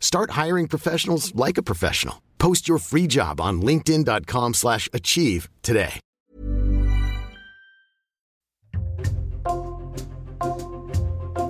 Start 0.00 0.30
hiring 0.32 0.66
professionals 0.66 1.32
like 1.36 1.58
a 1.58 1.62
professional. 1.62 2.16
Post 2.38 2.66
your 2.66 2.78
free 2.78 3.06
job 3.06 3.40
on 3.40 3.60
linkedin.com/achieve 3.60 4.54
slash 4.54 4.88
achieve 4.92 5.48
today. 5.62 6.00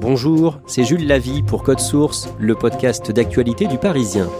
Bonjour, 0.00 0.60
c'est 0.66 0.84
Jules 0.84 1.06
Lavie 1.06 1.42
pour 1.42 1.64
Code 1.64 1.80
Source, 1.80 2.28
le 2.38 2.54
podcast 2.54 3.10
d'actualité 3.10 3.66
du 3.66 3.78
Parisien. 3.78 4.30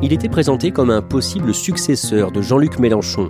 Il 0.00 0.12
était 0.12 0.28
présenté 0.28 0.70
comme 0.70 0.90
un 0.90 1.02
possible 1.02 1.52
successeur 1.52 2.30
de 2.30 2.40
Jean-Luc 2.40 2.78
Mélenchon. 2.78 3.26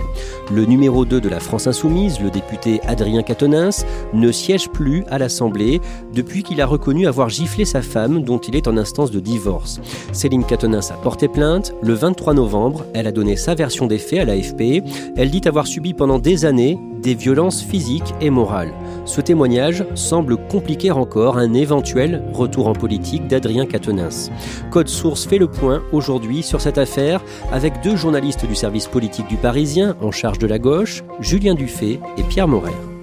Le 0.53 0.67
numéro 0.67 1.07
2 1.07 1.19
de 1.19 1.29
la 1.31 1.41
France 1.41 1.67
Insoumise, 1.67 2.21
le 2.21 2.31
député 2.31 2.83
Adrien 2.87 3.23
Quatennens, 3.23 3.87
ne 4.13 4.31
siège 4.31 4.69
plus 4.69 5.03
à 5.09 5.17
l'Assemblée 5.17 5.81
depuis 6.13 6.43
qu'il 6.43 6.61
a 6.61 6.67
reconnu 6.67 7.07
avoir 7.07 7.31
giflé 7.31 7.65
sa 7.65 7.81
femme 7.81 8.23
dont 8.23 8.37
il 8.39 8.55
est 8.55 8.69
en 8.69 8.77
instance 8.77 9.11
de 9.11 9.19
divorce. 9.19 9.81
Céline 10.13 10.45
Quatennens 10.45 10.91
a 10.91 10.95
porté 10.95 11.27
plainte. 11.27 11.73
Le 11.81 11.95
23 11.95 12.35
novembre, 12.35 12.85
elle 12.93 13.07
a 13.07 13.13
donné 13.13 13.37
sa 13.37 13.55
version 13.55 13.87
des 13.87 13.99
faits 13.99 14.21
à 14.21 14.25
l'AFP. 14.27 14.83
Elle 15.17 15.31
dit 15.31 15.49
avoir 15.49 15.67
subi 15.67 15.95
pendant 15.95 16.19
des 16.19 16.45
années 16.45 16.79
des 17.01 17.15
violences 17.15 17.63
physiques 17.63 18.15
et 18.21 18.31
morales. 18.31 18.73
Ce 19.05 19.21
témoignage 19.21 19.85
semble 19.95 20.37
compliquer 20.49 20.91
encore 20.91 21.39
un 21.39 21.55
éventuel 21.55 22.23
retour 22.33 22.69
en 22.69 22.75
politique 22.75 23.27
d'Adrien 23.27 23.67
Quatennens. 23.67 24.31
Code 24.71 24.89
Source 24.89 25.27
fait 25.27 25.39
le 25.39 25.49
point 25.49 25.83
aujourd'hui 25.93 26.43
sur 26.43 26.61
cette 26.61 26.79
affaire 26.79 27.23
avec 27.53 27.83
deux 27.83 27.97
journalistes 27.97 28.47
du 28.47 28.55
service 28.55 28.87
politique 28.87 29.29
du 29.29 29.37
Parisien 29.37 29.97
en 30.01 30.11
charge 30.11 30.39
de 30.39 30.47
la 30.47 30.59
gauche, 30.59 31.05
Julien 31.21 31.55
Dufay 31.55 32.01
et 32.17 32.23
Pierre 32.25 32.49
Morer. 32.49 32.98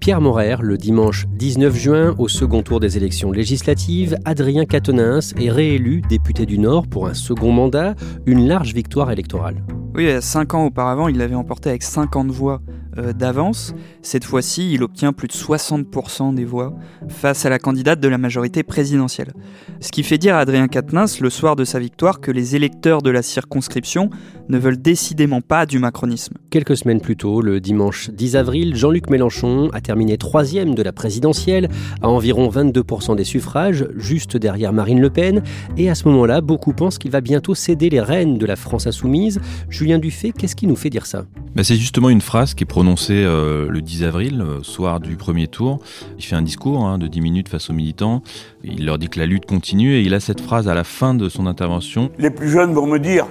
Pierre 0.00 0.22
Morer, 0.22 0.56
le 0.62 0.78
dimanche 0.78 1.26
19 1.28 1.76
juin, 1.76 2.14
au 2.16 2.26
second 2.26 2.62
tour 2.62 2.80
des 2.80 2.96
élections 2.96 3.32
législatives, 3.32 4.16
Adrien 4.24 4.64
Quatennens 4.64 5.34
est 5.38 5.50
réélu 5.50 6.00
député 6.00 6.46
du 6.46 6.58
Nord 6.58 6.86
pour 6.86 7.06
un 7.06 7.12
second 7.12 7.52
mandat, 7.52 7.94
une 8.24 8.48
large 8.48 8.72
victoire 8.72 9.10
électorale. 9.10 9.62
Oui, 9.94 10.10
cinq 10.22 10.54
ans 10.54 10.64
auparavant, 10.64 11.08
il 11.08 11.18
l'avait 11.18 11.34
emporté 11.34 11.68
avec 11.68 11.82
50 11.82 12.30
voix 12.30 12.62
euh, 12.66 12.72
d'avance. 12.96 13.74
Cette 14.02 14.24
fois-ci, 14.24 14.72
il 14.72 14.82
obtient 14.82 15.12
plus 15.12 15.28
de 15.28 15.32
60% 15.32 16.34
des 16.34 16.44
voix 16.44 16.74
face 17.08 17.46
à 17.46 17.50
la 17.50 17.58
candidate 17.58 18.00
de 18.00 18.08
la 18.08 18.18
majorité 18.18 18.62
présidentielle. 18.62 19.32
Ce 19.80 19.90
qui 19.90 20.02
fait 20.02 20.18
dire 20.18 20.34
à 20.34 20.40
Adrien 20.40 20.68
Quatennens, 20.68 21.20
le 21.20 21.30
soir 21.30 21.56
de 21.56 21.64
sa 21.64 21.78
victoire, 21.78 22.20
que 22.20 22.30
les 22.30 22.56
électeurs 22.56 23.02
de 23.02 23.10
la 23.10 23.22
circonscription 23.22 24.10
ne 24.48 24.58
veulent 24.58 24.80
décidément 24.80 25.40
pas 25.40 25.66
du 25.66 25.78
macronisme. 25.78 26.34
Quelques 26.50 26.76
semaines 26.76 27.00
plus 27.00 27.16
tôt, 27.16 27.40
le 27.40 27.60
dimanche 27.60 28.10
10 28.10 28.36
avril, 28.36 28.76
Jean-Luc 28.76 29.08
Mélenchon 29.10 29.70
a 29.72 29.80
terminé 29.80 30.18
troisième 30.18 30.74
de 30.74 30.82
la 30.82 30.92
présidentielle, 30.92 31.68
à 32.02 32.08
environ 32.08 32.48
22% 32.48 33.16
des 33.16 33.24
suffrages, 33.24 33.86
juste 33.96 34.36
derrière 34.36 34.72
Marine 34.72 35.00
Le 35.00 35.10
Pen. 35.10 35.42
Et 35.76 35.88
à 35.90 35.94
ce 35.94 36.08
moment-là, 36.08 36.40
beaucoup 36.40 36.72
pensent 36.72 36.98
qu'il 36.98 37.10
va 37.10 37.20
bientôt 37.20 37.54
céder 37.54 37.90
les 37.90 38.00
rênes 38.00 38.38
de 38.38 38.46
la 38.46 38.56
France 38.56 38.86
insoumise. 38.86 39.40
Julien 39.68 39.98
Dufay, 39.98 40.32
qu'est-ce 40.32 40.56
qui 40.56 40.66
nous 40.66 40.76
fait 40.76 40.90
dire 40.90 41.06
ça? 41.06 41.24
Ben, 41.54 41.62
C'est 41.62 41.76
justement 41.76 42.10
une 42.10 42.20
phrase 42.20 42.54
qui 42.54 42.64
est 42.64 42.66
prononcée 42.80 43.24
euh, 43.26 43.68
le 43.68 43.82
10 43.82 44.04
avril, 44.04 44.40
euh, 44.40 44.62
soir 44.62 45.00
du 45.00 45.16
premier 45.16 45.48
tour. 45.48 45.80
Il 46.16 46.24
fait 46.24 46.34
un 46.34 46.40
discours 46.40 46.86
hein, 46.86 46.96
de 46.96 47.08
10 47.08 47.20
minutes 47.20 47.50
face 47.50 47.68
aux 47.68 47.74
militants. 47.74 48.22
Il 48.64 48.86
leur 48.86 48.96
dit 48.96 49.10
que 49.10 49.18
la 49.18 49.26
lutte 49.26 49.44
continue 49.44 49.96
et 49.96 50.00
il 50.00 50.14
a 50.14 50.20
cette 50.20 50.40
phrase 50.40 50.66
à 50.66 50.72
la 50.72 50.82
fin 50.82 51.12
de 51.12 51.28
son 51.28 51.44
intervention. 51.44 52.10
Les 52.18 52.30
plus 52.30 52.48
jeunes 52.48 52.72
vont 52.72 52.86
me 52.86 52.98
dire 52.98 53.26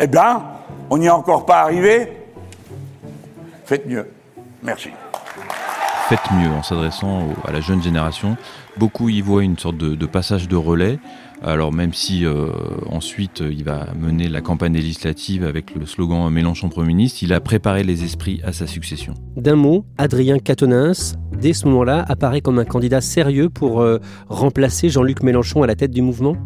Eh 0.00 0.06
bien, 0.06 0.44
on 0.88 0.96
n'y 0.96 1.04
est 1.04 1.10
encore 1.10 1.44
pas 1.44 1.60
arrivé. 1.60 2.10
Faites 3.66 3.86
mieux. 3.86 4.06
Merci. 4.62 4.88
Faites 6.08 6.30
mieux 6.32 6.48
en 6.48 6.62
s'adressant 6.62 7.28
à 7.46 7.52
la 7.52 7.60
jeune 7.60 7.82
génération. 7.82 8.38
Beaucoup 8.78 9.10
y 9.10 9.20
voient 9.20 9.44
une 9.44 9.58
sorte 9.58 9.76
de, 9.76 9.94
de 9.94 10.06
passage 10.06 10.48
de 10.48 10.56
relais. 10.56 10.98
Alors 11.42 11.72
même 11.72 11.92
si 11.92 12.24
euh, 12.24 12.50
ensuite 12.86 13.40
il 13.40 13.64
va 13.64 13.88
mener 13.98 14.28
la 14.28 14.40
campagne 14.40 14.72
législative 14.72 15.44
avec 15.44 15.74
le 15.74 15.86
slogan 15.86 16.30
Mélenchon 16.30 16.68
Premier 16.68 16.88
ministre, 16.88 17.22
il 17.22 17.32
a 17.32 17.40
préparé 17.40 17.84
les 17.84 18.04
esprits 18.04 18.40
à 18.44 18.52
sa 18.52 18.66
succession. 18.66 19.14
D'un 19.36 19.56
mot, 19.56 19.84
Adrien 19.98 20.38
Quatennens, 20.38 21.16
dès 21.40 21.52
ce 21.52 21.66
moment-là, 21.66 22.04
apparaît 22.08 22.40
comme 22.40 22.58
un 22.58 22.64
candidat 22.64 23.00
sérieux 23.00 23.48
pour 23.48 23.80
euh, 23.80 23.98
remplacer 24.28 24.88
Jean-Luc 24.88 25.22
Mélenchon 25.22 25.62
à 25.62 25.66
la 25.66 25.74
tête 25.74 25.90
du 25.90 26.02
mouvement? 26.02 26.36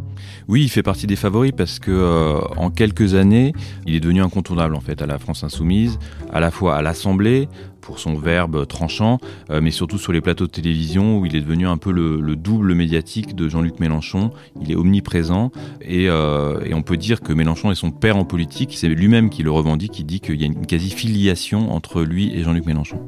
Oui, 0.48 0.62
il 0.62 0.68
fait 0.68 0.82
partie 0.82 1.06
des 1.06 1.16
favoris 1.16 1.52
parce 1.56 1.78
que 1.78 1.90
euh, 1.90 2.38
en 2.56 2.70
quelques 2.70 3.14
années, 3.14 3.52
il 3.86 3.94
est 3.94 4.00
devenu 4.00 4.22
incontournable 4.22 4.74
en 4.74 4.80
fait 4.80 5.02
à 5.02 5.06
la 5.06 5.18
France 5.18 5.44
insoumise, 5.44 5.98
à 6.32 6.40
la 6.40 6.50
fois 6.50 6.76
à 6.76 6.82
l'Assemblée 6.82 7.48
pour 7.80 7.98
son 7.98 8.14
verbe 8.14 8.66
tranchant, 8.66 9.18
euh, 9.50 9.60
mais 9.60 9.72
surtout 9.72 9.98
sur 9.98 10.12
les 10.12 10.20
plateaux 10.20 10.46
de 10.46 10.52
télévision 10.52 11.18
où 11.18 11.26
il 11.26 11.34
est 11.34 11.40
devenu 11.40 11.66
un 11.66 11.78
peu 11.78 11.90
le, 11.90 12.20
le 12.20 12.36
double 12.36 12.74
médiatique 12.74 13.34
de 13.34 13.48
Jean-Luc 13.48 13.80
Mélenchon. 13.80 14.30
Il 14.60 14.70
est 14.70 14.76
omniprésent 14.76 15.50
et, 15.80 16.04
et 16.04 16.74
on 16.74 16.82
peut 16.82 16.96
dire 16.96 17.20
que 17.20 17.32
Mélenchon 17.32 17.72
est 17.72 17.76
son 17.76 17.90
père 17.90 18.16
en 18.16 18.24
politique. 18.24 18.74
C'est 18.76 18.88
lui-même 18.88 19.30
qui 19.30 19.42
le 19.42 19.50
revendique, 19.50 19.92
qui 19.92 20.04
dit 20.04 20.20
qu'il 20.20 20.40
y 20.40 20.44
a 20.44 20.46
une 20.46 20.64
quasi-filiation 20.66 21.72
entre 21.72 22.02
lui 22.02 22.32
et 22.36 22.42
Jean-Luc 22.44 22.66
Mélenchon. 22.66 23.00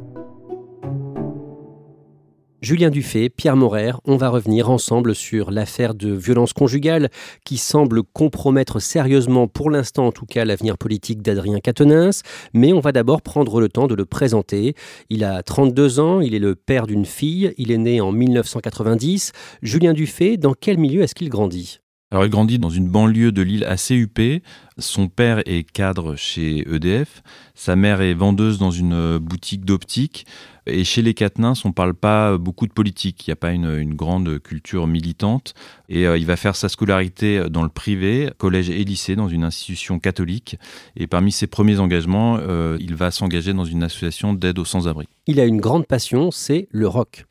Julien 2.65 2.89
Dufay, 2.89 3.29
Pierre 3.29 3.57
Morer, 3.57 3.93
on 4.07 4.17
va 4.17 4.31
revenir 4.31 4.71
ensemble 4.71 5.15
sur 5.15 5.51
l'affaire 5.51 5.95
de 5.95 6.11
violence 6.11 6.55
conjugale 6.55 7.11
qui 7.45 7.59
semble 7.59 8.03
compromettre 8.03 8.81
sérieusement, 8.81 9.49
pour 9.49 9.69
l'instant 9.69 10.07
en 10.07 10.13
tout 10.13 10.25
cas, 10.25 10.47
l'avenir 10.47 10.79
politique 10.79 11.21
d'Adrien 11.21 11.61
Quatennens. 11.61 12.23
Mais 12.55 12.73
on 12.73 12.81
va 12.81 12.93
d'abord 12.93 13.21
prendre 13.21 13.61
le 13.61 13.69
temps 13.69 13.87
de 13.87 13.95
le 13.95 14.07
présenter. 14.07 14.75
Il 15.11 15.25
a 15.25 15.43
32 15.43 16.01
ans, 16.01 16.23
il 16.23 16.35
est 16.35 16.39
le 16.39 16.55
père 16.55 16.87
d'une 16.87 17.05
fille, 17.05 17.53
il 17.59 17.71
est 17.71 17.77
né 17.77 18.01
en 18.01 18.13
1990. 18.13 19.33
Julien 19.61 19.93
Dufay, 19.93 20.39
dans 20.39 20.55
quel 20.59 20.79
milieu 20.79 21.03
est-ce 21.03 21.15
qu'il 21.15 21.29
grandit? 21.29 21.81
Alors 22.11 22.25
il 22.25 22.31
grandit 22.31 22.61
dans 22.61 22.71
une 22.71 22.89
banlieue 22.89 23.33
de 23.33 23.43
Lille 23.43 23.65
assez 23.65 23.95
huppée. 23.97 24.43
Son 24.79 25.09
père 25.09 25.43
est 25.47 25.69
cadre 25.69 26.15
chez 26.15 26.65
EDF. 26.73 27.23
Sa 27.57 27.75
mère 27.75 28.01
est 28.01 28.15
vendeuse 28.15 28.59
dans 28.59 28.71
une 28.71 29.19
boutique 29.19 29.65
d'optique. 29.65 30.25
Et 30.67 30.85
chez 30.85 31.03
les 31.03 31.15
Quatennens, 31.15 31.65
on 31.65 31.73
parle 31.73 31.95
pas 31.95 32.39
beaucoup 32.39 32.67
de 32.67 32.73
politique. 32.73 33.27
Il 33.27 33.31
n'y 33.31 33.33
a 33.33 33.37
pas 33.37 33.53
une, 33.53 33.95
grande 33.95 34.39
culture 34.39 34.87
militante. 34.87 35.55
Et 35.89 36.07
euh, 36.07 36.17
il 36.17 36.27
va 36.27 36.37
faire 36.37 36.57
sa 36.57 36.69
scolarité 36.69 37.49
dans 37.51 37.63
le 37.63 37.69
privé, 37.69 38.31
collège 38.39 38.71
et 38.71 38.85
lycée, 38.85 39.17
dans 39.17 39.29
une 39.29 39.45
institution 39.45 39.99
catholique. 39.99 40.59
Et 40.97 41.07
parmi 41.07 41.33
ses 41.33 41.47
premiers 41.47 41.81
engagements, 41.81 42.39
euh, 42.41 42.79
il 42.81 42.95
va 42.95 43.11
s'engager 43.11 43.53
dans 43.53 43.65
une 43.65 43.83
association 43.83 44.33
d'aide 44.33 44.59
aux 44.59 44.65
sans-abri. 44.65 45.07
Il 45.27 45.41
a 45.41 45.45
une 45.45 45.61
grande 45.61 45.87
passion, 45.87 46.31
c'est 46.31 46.69
le 46.71 46.89
rock. 46.89 47.27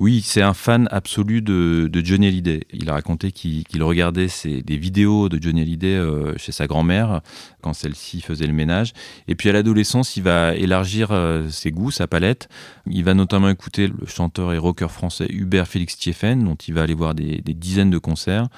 Oui, 0.00 0.22
c'est 0.24 0.40
un 0.40 0.54
fan 0.54 0.88
absolu 0.90 1.42
de, 1.42 1.86
de 1.92 2.02
Johnny 2.02 2.26
Hallyday. 2.26 2.62
Il 2.72 2.88
a 2.88 2.94
raconté 2.94 3.32
qu'il 3.32 3.82
regardait 3.82 4.28
des 4.44 4.76
vidéos 4.78 5.28
de 5.28 5.38
Johnny 5.38 5.60
Hallyday 5.60 5.94
euh, 5.94 6.32
chez 6.38 6.52
sa 6.52 6.66
grand-mère 6.66 7.20
quand 7.60 7.74
celle-ci 7.74 8.22
faisait 8.22 8.46
le 8.46 8.54
ménage. 8.54 8.94
Et 9.28 9.34
puis 9.34 9.50
à 9.50 9.52
l'adolescence, 9.52 10.16
il 10.16 10.22
va 10.22 10.54
élargir 10.54 11.08
euh, 11.10 11.50
ses 11.50 11.70
goûts, 11.70 11.90
sa 11.90 12.06
palette. 12.06 12.48
Il 12.86 13.04
va 13.04 13.12
notamment 13.12 13.50
écouter 13.50 13.88
le 13.88 14.06
chanteur 14.06 14.54
et 14.54 14.58
rocker 14.58 14.88
français 14.88 15.26
Hubert 15.28 15.68
Félix 15.68 15.98
Thieffen, 15.98 16.44
dont 16.44 16.54
il 16.54 16.72
va 16.72 16.80
aller 16.80 16.94
voir 16.94 17.14
des, 17.14 17.42
des 17.42 17.52
dizaines 17.52 17.90
de 17.90 17.98
concerts. 17.98 18.48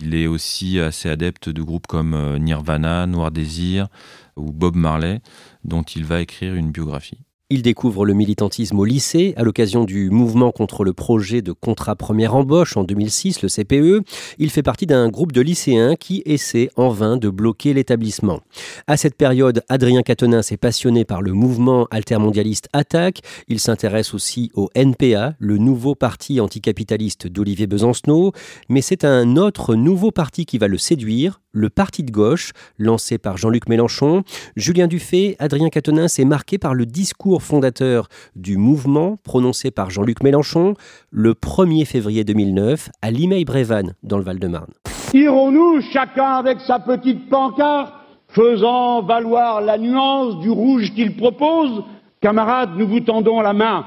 Il 0.00 0.14
est 0.14 0.26
aussi 0.26 0.78
assez 0.78 1.08
adepte 1.08 1.48
de 1.48 1.62
groupes 1.62 1.86
comme 1.86 2.12
euh, 2.12 2.38
Nirvana, 2.38 3.06
Noir 3.06 3.30
Désir 3.30 3.88
ou 4.36 4.52
Bob 4.52 4.76
Marley, 4.76 5.22
dont 5.64 5.82
il 5.82 6.04
va 6.04 6.20
écrire 6.20 6.54
une 6.54 6.72
biographie. 6.72 7.20
Il 7.52 7.62
découvre 7.62 8.06
le 8.06 8.14
militantisme 8.14 8.78
au 8.78 8.84
lycée 8.84 9.34
à 9.36 9.42
l'occasion 9.42 9.82
du 9.82 10.08
mouvement 10.08 10.52
contre 10.52 10.84
le 10.84 10.92
projet 10.92 11.42
de 11.42 11.50
contrat 11.50 11.96
première 11.96 12.36
embauche 12.36 12.76
en 12.76 12.84
2006, 12.84 13.42
le 13.42 13.48
CPE. 13.48 14.06
Il 14.38 14.50
fait 14.50 14.62
partie 14.62 14.86
d'un 14.86 15.08
groupe 15.08 15.32
de 15.32 15.40
lycéens 15.40 15.96
qui 15.96 16.22
essaie 16.26 16.70
en 16.76 16.90
vain 16.90 17.16
de 17.16 17.28
bloquer 17.28 17.74
l'établissement. 17.74 18.38
À 18.86 18.96
cette 18.96 19.16
période, 19.16 19.64
Adrien 19.68 20.02
Quatennens 20.02 20.52
est 20.52 20.58
passionné 20.58 21.04
par 21.04 21.22
le 21.22 21.32
mouvement 21.32 21.88
altermondialiste 21.90 22.68
Attaque. 22.72 23.22
Il 23.48 23.58
s'intéresse 23.58 24.14
aussi 24.14 24.52
au 24.54 24.70
NPA, 24.76 25.34
le 25.40 25.58
nouveau 25.58 25.96
parti 25.96 26.40
anticapitaliste 26.40 27.26
d'Olivier 27.26 27.66
Besancenot. 27.66 28.30
Mais 28.68 28.80
c'est 28.80 29.04
un 29.04 29.36
autre 29.36 29.74
nouveau 29.74 30.12
parti 30.12 30.46
qui 30.46 30.58
va 30.58 30.68
le 30.68 30.78
séduire, 30.78 31.40
le 31.52 31.70
Parti 31.70 32.02
de 32.02 32.10
gauche, 32.10 32.52
lancé 32.78 33.18
par 33.18 33.36
Jean-Luc 33.36 33.68
Mélenchon. 33.68 34.22
Julien 34.56 34.86
Dufay, 34.86 35.36
Adrien 35.38 35.68
Quatennens 35.68 36.18
est 36.18 36.24
marqué 36.24 36.58
par 36.58 36.74
le 36.74 36.86
discours 36.86 37.42
fondateur 37.42 38.08
du 38.36 38.56
mouvement 38.56 39.16
prononcé 39.24 39.70
par 39.70 39.90
Jean-Luc 39.90 40.22
Mélenchon 40.22 40.74
le 41.10 41.34
1er 41.34 41.84
février 41.84 42.24
2009 42.24 42.90
à 43.02 43.10
Limeil-Brévannes, 43.10 43.94
dans 44.02 44.18
le 44.18 44.24
Val-de-Marne. 44.24 44.72
Irons-nous 45.12 45.80
chacun 45.92 46.36
avec 46.36 46.60
sa 46.60 46.78
petite 46.78 47.28
pancarte, 47.28 47.92
faisant 48.28 49.02
valoir 49.02 49.60
la 49.60 49.76
nuance 49.76 50.38
du 50.40 50.50
rouge 50.50 50.92
qu'il 50.94 51.16
propose? 51.16 51.82
Camarades, 52.20 52.76
nous 52.76 52.86
vous 52.86 53.00
tendons 53.00 53.40
la 53.40 53.52
main, 53.52 53.84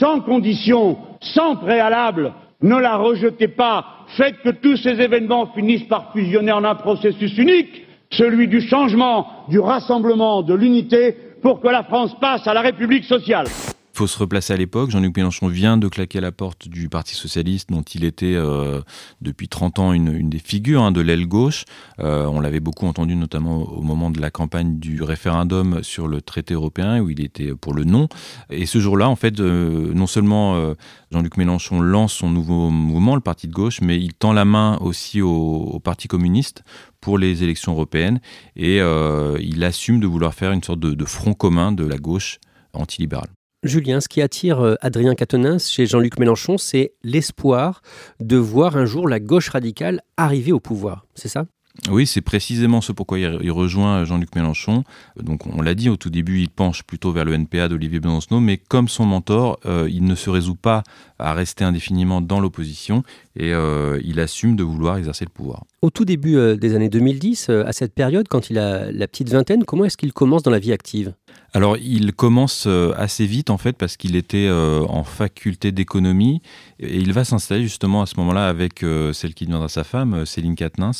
sans 0.00 0.20
condition, 0.20 0.98
sans 1.20 1.56
préalable, 1.56 2.32
ne 2.62 2.76
la 2.76 2.96
rejetez 2.96 3.48
pas, 3.48 3.84
faites 4.16 4.40
que 4.42 4.50
tous 4.50 4.76
ces 4.76 5.00
événements 5.00 5.46
finissent 5.54 5.88
par 5.88 6.12
fusionner 6.12 6.52
en 6.52 6.64
un 6.64 6.74
processus 6.74 7.36
unique, 7.38 7.86
celui 8.10 8.48
du 8.48 8.60
changement, 8.60 9.26
du 9.48 9.58
rassemblement, 9.58 10.42
de 10.42 10.54
l'unité, 10.54 11.16
pour 11.42 11.60
que 11.60 11.68
la 11.68 11.84
France 11.84 12.16
passe 12.20 12.46
à 12.46 12.54
la 12.54 12.62
République 12.62 13.04
sociale 13.04 13.46
faut 13.96 14.06
se 14.06 14.18
replacer 14.18 14.52
à 14.52 14.56
l'époque. 14.56 14.90
Jean-Luc 14.90 15.16
Mélenchon 15.16 15.48
vient 15.48 15.78
de 15.78 15.88
claquer 15.88 16.20
la 16.20 16.30
porte 16.30 16.68
du 16.68 16.88
Parti 16.88 17.14
socialiste, 17.14 17.70
dont 17.70 17.82
il 17.82 18.04
était 18.04 18.34
euh, 18.34 18.82
depuis 19.22 19.48
30 19.48 19.78
ans 19.78 19.92
une, 19.92 20.28
des 20.28 20.38
figures 20.38 20.82
hein, 20.82 20.92
de 20.92 21.00
l'aile 21.00 21.26
gauche. 21.26 21.64
Euh, 22.00 22.26
on 22.26 22.40
l'avait 22.40 22.60
beaucoup 22.60 22.86
entendu, 22.86 23.16
notamment 23.16 23.62
au 23.62 23.80
moment 23.80 24.10
de 24.10 24.20
la 24.20 24.30
campagne 24.30 24.78
du 24.78 25.02
référendum 25.02 25.82
sur 25.82 26.08
le 26.08 26.20
traité 26.20 26.52
européen, 26.52 27.00
où 27.00 27.08
il 27.08 27.22
était 27.22 27.54
pour 27.54 27.72
le 27.72 27.84
non. 27.84 28.08
Et 28.50 28.66
ce 28.66 28.78
jour-là, 28.80 29.08
en 29.08 29.16
fait, 29.16 29.40
euh, 29.40 29.94
non 29.94 30.06
seulement 30.06 30.74
Jean-Luc 31.10 31.38
Mélenchon 31.38 31.80
lance 31.80 32.12
son 32.12 32.28
nouveau 32.28 32.70
mouvement, 32.70 33.14
le 33.14 33.22
Parti 33.22 33.48
de 33.48 33.52
gauche, 33.52 33.80
mais 33.80 33.98
il 33.98 34.12
tend 34.12 34.34
la 34.34 34.44
main 34.44 34.76
aussi 34.80 35.22
au, 35.22 35.80
Parti 35.82 36.08
communiste 36.08 36.64
pour 37.00 37.16
les 37.16 37.44
élections 37.44 37.72
européennes 37.72 38.20
et 38.56 38.78
il 38.78 39.64
assume 39.64 40.00
de 40.00 40.06
vouloir 40.06 40.34
faire 40.34 40.52
une 40.52 40.62
sorte 40.62 40.80
de, 40.80 40.94
de 40.94 41.04
front 41.04 41.34
commun 41.34 41.72
de 41.72 41.84
la 41.84 41.96
gauche 41.96 42.40
antilibérale. 42.72 43.28
Julien, 43.66 44.00
ce 44.00 44.08
qui 44.08 44.22
attire 44.22 44.60
euh, 44.60 44.74
Adrien 44.80 45.14
Quatennens 45.14 45.68
chez 45.68 45.86
Jean-Luc 45.86 46.18
Mélenchon, 46.18 46.58
c'est 46.58 46.92
l'espoir 47.02 47.82
de 48.20 48.36
voir 48.36 48.76
un 48.76 48.86
jour 48.86 49.08
la 49.08 49.20
gauche 49.20 49.48
radicale 49.48 50.00
arriver 50.16 50.52
au 50.52 50.60
pouvoir. 50.60 51.06
C'est 51.14 51.28
ça? 51.28 51.46
Oui, 51.90 52.06
c'est 52.06 52.20
précisément 52.20 52.80
ce 52.80 52.92
pourquoi 52.92 53.18
il 53.18 53.50
rejoint 53.50 54.04
Jean-Luc 54.04 54.34
Mélenchon. 54.34 54.82
Donc, 55.22 55.46
on 55.46 55.62
l'a 55.62 55.74
dit 55.74 55.88
au 55.88 55.96
tout 55.96 56.10
début, 56.10 56.40
il 56.40 56.48
penche 56.48 56.82
plutôt 56.82 57.12
vers 57.12 57.24
le 57.24 57.34
NPA 57.34 57.68
d'Olivier 57.68 58.00
Besancenot, 58.00 58.40
mais 58.40 58.56
comme 58.56 58.88
son 58.88 59.04
mentor, 59.04 59.58
euh, 59.66 59.88
il 59.90 60.04
ne 60.04 60.14
se 60.14 60.30
résout 60.30 60.56
pas 60.56 60.82
à 61.18 61.32
rester 61.34 61.64
indéfiniment 61.64 62.20
dans 62.20 62.40
l'opposition 62.40 63.02
et 63.36 63.52
euh, 63.52 64.00
il 64.04 64.20
assume 64.20 64.56
de 64.56 64.62
vouloir 64.62 64.96
exercer 64.96 65.24
le 65.24 65.30
pouvoir. 65.30 65.64
Au 65.82 65.90
tout 65.90 66.04
début 66.04 66.56
des 66.56 66.74
années 66.74 66.88
2010, 66.88 67.50
à 67.50 67.72
cette 67.72 67.92
période, 67.92 68.28
quand 68.28 68.50
il 68.50 68.58
a 68.58 68.90
la 68.90 69.06
petite 69.06 69.28
vingtaine, 69.28 69.64
comment 69.64 69.84
est-ce 69.84 69.96
qu'il 69.96 70.12
commence 70.12 70.42
dans 70.42 70.50
la 70.50 70.58
vie 70.58 70.72
active? 70.72 71.14
Alors, 71.56 71.78
il 71.78 72.12
commence 72.12 72.66
euh, 72.66 72.92
assez 72.98 73.24
vite 73.24 73.48
en 73.48 73.56
fait 73.56 73.72
parce 73.72 73.96
qu'il 73.96 74.14
était 74.14 74.46
euh, 74.46 74.84
en 74.90 75.04
faculté 75.04 75.72
d'économie. 75.72 76.42
Et 76.80 76.98
il 76.98 77.14
va 77.14 77.24
s'installer 77.24 77.62
justement 77.62 78.02
à 78.02 78.06
ce 78.06 78.12
moment-là 78.18 78.46
avec 78.48 78.82
euh, 78.82 79.14
celle 79.14 79.32
qui 79.32 79.46
deviendra 79.46 79.68
sa 79.68 79.82
femme, 79.82 80.26
Céline 80.26 80.54
Katnins, 80.54 80.90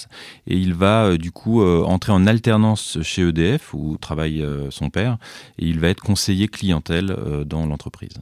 et 0.47 0.56
il 0.56 0.73
va 0.73 1.19
du 1.19 1.31
coup 1.31 1.62
entrer 1.62 2.12
en 2.12 2.27
alternance 2.27 2.99
chez 3.03 3.29
EDF 3.29 3.75
où 3.75 3.99
travaille 3.99 4.43
son 4.71 4.88
père. 4.88 5.19
Et 5.59 5.67
il 5.67 5.79
va 5.79 5.88
être 5.88 6.03
conseiller 6.03 6.49
clientèle 6.49 7.15
dans 7.44 7.67
l'entreprise. 7.67 8.15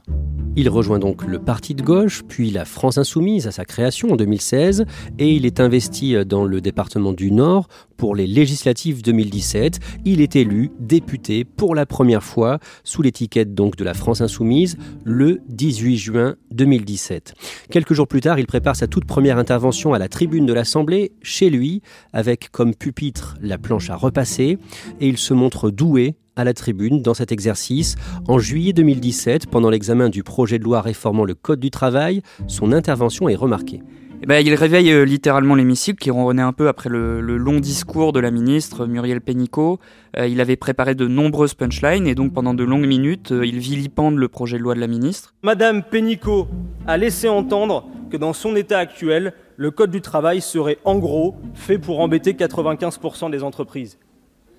Il 0.57 0.67
rejoint 0.67 0.99
donc 0.99 1.25
le 1.25 1.39
Parti 1.39 1.73
de 1.73 1.81
gauche, 1.81 2.23
puis 2.27 2.51
la 2.51 2.65
France 2.65 2.97
Insoumise 2.97 3.47
à 3.47 3.51
sa 3.51 3.63
création 3.63 4.04
en 4.11 4.15
2016 4.15 4.85
et 5.19 5.31
il 5.31 5.45
est 5.45 5.59
investi 5.59 6.15
dans 6.25 6.45
le 6.45 6.61
département 6.61 7.13
du 7.13 7.31
Nord 7.31 7.67
pour 7.97 8.15
les 8.15 8.27
législatives 8.27 9.01
2017. 9.01 9.79
Il 10.05 10.21
est 10.21 10.35
élu 10.35 10.71
député 10.79 11.45
pour 11.45 11.75
la 11.75 11.85
première 11.85 12.23
fois 12.23 12.59
sous 12.83 13.01
l'étiquette 13.01 13.53
donc 13.53 13.75
de 13.75 13.83
la 13.83 13.93
France 13.93 14.21
Insoumise 14.21 14.77
le 15.03 15.41
18 15.49 15.97
juin 15.97 16.35
2017. 16.51 17.33
Quelques 17.69 17.93
jours 17.93 18.07
plus 18.07 18.21
tard, 18.21 18.39
il 18.39 18.45
prépare 18.45 18.75
sa 18.75 18.87
toute 18.87 19.05
première 19.05 19.37
intervention 19.37 19.93
à 19.93 19.99
la 19.99 20.07
tribune 20.07 20.45
de 20.45 20.53
l'Assemblée, 20.53 21.11
chez 21.21 21.49
lui, 21.49 21.81
avec 22.13 22.49
comme 22.51 22.75
pupitre 22.75 23.35
la 23.41 23.57
planche 23.57 23.89
à 23.89 23.95
repasser, 23.95 24.57
et 24.99 25.07
il 25.07 25.17
se 25.17 25.33
montre 25.33 25.69
doué 25.69 26.15
à 26.35 26.43
la 26.43 26.53
tribune 26.53 27.01
dans 27.01 27.13
cet 27.13 27.31
exercice. 27.31 27.95
En 28.27 28.39
juillet 28.39 28.73
2017, 28.73 29.47
pendant 29.47 29.69
l'examen 29.69 30.09
du 30.09 30.23
projet 30.23 30.59
de 30.59 30.63
loi 30.63 30.81
réformant 30.81 31.23
le 31.23 31.33
Code 31.33 31.59
du 31.59 31.71
travail, 31.71 32.21
son 32.47 32.71
intervention 32.71 33.29
est 33.29 33.35
remarquée. 33.35 33.81
Eh 34.25 34.27
ben, 34.27 34.43
il 34.43 34.55
réveille 34.55 34.91
euh, 34.91 35.05
littéralement 35.05 35.53
l'hémicycle 35.53 35.99
qui 35.99 36.09
ronronnait 36.09 36.41
un 36.41 36.51
peu 36.51 36.67
après 36.67 36.89
le, 36.89 37.21
long 37.21 37.59
discours 37.59 38.11
de 38.11 38.19
la 38.19 38.31
ministre 38.31 38.87
Muriel 38.87 39.21
Pénicaud. 39.21 39.77
Euh, 40.17 40.25
il 40.25 40.41
avait 40.41 40.55
préparé 40.55 40.95
de 40.95 41.07
nombreuses 41.07 41.53
punchlines 41.53 42.07
et 42.07 42.15
donc 42.15 42.33
pendant 42.33 42.55
de 42.55 42.63
longues 42.63 42.87
minutes, 42.87 43.31
euh, 43.31 43.45
il 43.45 43.59
vilipende 43.59 44.15
le 44.15 44.27
projet 44.27 44.57
de 44.57 44.63
loi 44.63 44.73
de 44.73 44.79
la 44.79 44.87
ministre. 44.87 45.35
Madame 45.43 45.83
Pénicaud 45.83 46.47
a 46.87 46.97
laissé 46.97 47.29
entendre 47.29 47.85
que 48.09 48.17
dans 48.17 48.33
son 48.33 48.55
état 48.55 48.79
actuel, 48.79 49.33
le 49.57 49.69
Code 49.69 49.91
du 49.91 50.01
travail 50.01 50.41
serait 50.41 50.79
en 50.85 50.97
gros 50.97 51.35
fait 51.53 51.77
pour 51.77 51.99
embêter 51.99 52.33
95% 52.33 53.29
des 53.29 53.43
entreprises. 53.43 53.99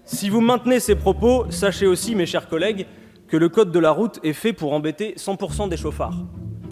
Si 0.04 0.30
vous 0.30 0.42
maintenez 0.42 0.78
ces 0.78 0.94
propos, 0.94 1.44
sachez 1.50 1.88
aussi, 1.88 2.14
mes 2.14 2.26
chers 2.26 2.46
collègues, 2.46 2.86
que 3.26 3.36
le 3.36 3.48
Code 3.48 3.72
de 3.72 3.80
la 3.80 3.90
route 3.90 4.20
est 4.22 4.32
fait 4.32 4.52
pour 4.52 4.74
embêter 4.74 5.14
100% 5.16 5.68
des 5.68 5.76
chauffards. 5.76 6.24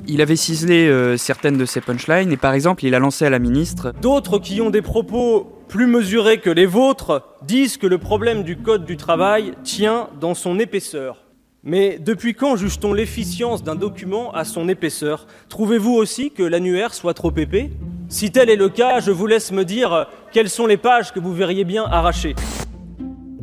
Il 0.07 0.21
avait 0.21 0.37
ciselé 0.37 0.87
euh, 0.87 1.17
certaines 1.17 1.57
de 1.57 1.65
ses 1.65 1.81
punchlines 1.81 2.31
et 2.31 2.37
par 2.37 2.53
exemple 2.53 2.85
il 2.85 2.95
a 2.95 2.99
lancé 2.99 3.25
à 3.25 3.31
la 3.31 3.39
ministre 3.39 3.93
D'autres 4.03 4.39
qui 4.39 4.61
ont 4.61 4.71
des 4.71 4.83
propos 4.83 5.65
plus 5.69 5.87
mesurés 5.87 6.39
que 6.39 6.51
les 6.51 6.67
vôtres 6.67 7.23
disent 7.43 7.79
que 7.79 7.87
le 7.87 7.99
problème 7.99 8.43
du 8.43 8.57
Code 8.57 8.85
du 8.85 8.97
travail 8.97 9.55
tient 9.65 10.09
dans 10.21 10.35
son 10.35 10.59
épaisseur. 10.59 11.25
Mais 11.63 11.99
depuis 11.99 12.35
quand 12.35 12.57
juge-t-on 12.57 12.93
l'efficience 12.93 13.63
d'un 13.63 13.75
document 13.75 14.31
à 14.33 14.45
son 14.45 14.69
épaisseur? 14.69 15.27
Trouvez-vous 15.49 15.95
aussi 15.95 16.31
que 16.31 16.43
l'annuaire 16.43 16.93
soit 16.93 17.15
trop 17.15 17.33
épais? 17.35 17.71
Si 18.11 18.31
tel 18.31 18.51
est 18.51 18.57
le 18.57 18.69
cas, 18.69 19.01
je 19.01 19.11
vous 19.11 19.27
laisse 19.27 19.51
me 19.51 19.65
dire 19.65 20.07
quelles 20.31 20.51
sont 20.51 20.67
les 20.67 20.77
pages 20.77 21.13
que 21.13 21.21
vous 21.21 21.33
verriez 21.33 21.65
bien 21.65 21.85
arrachées. 21.85 22.35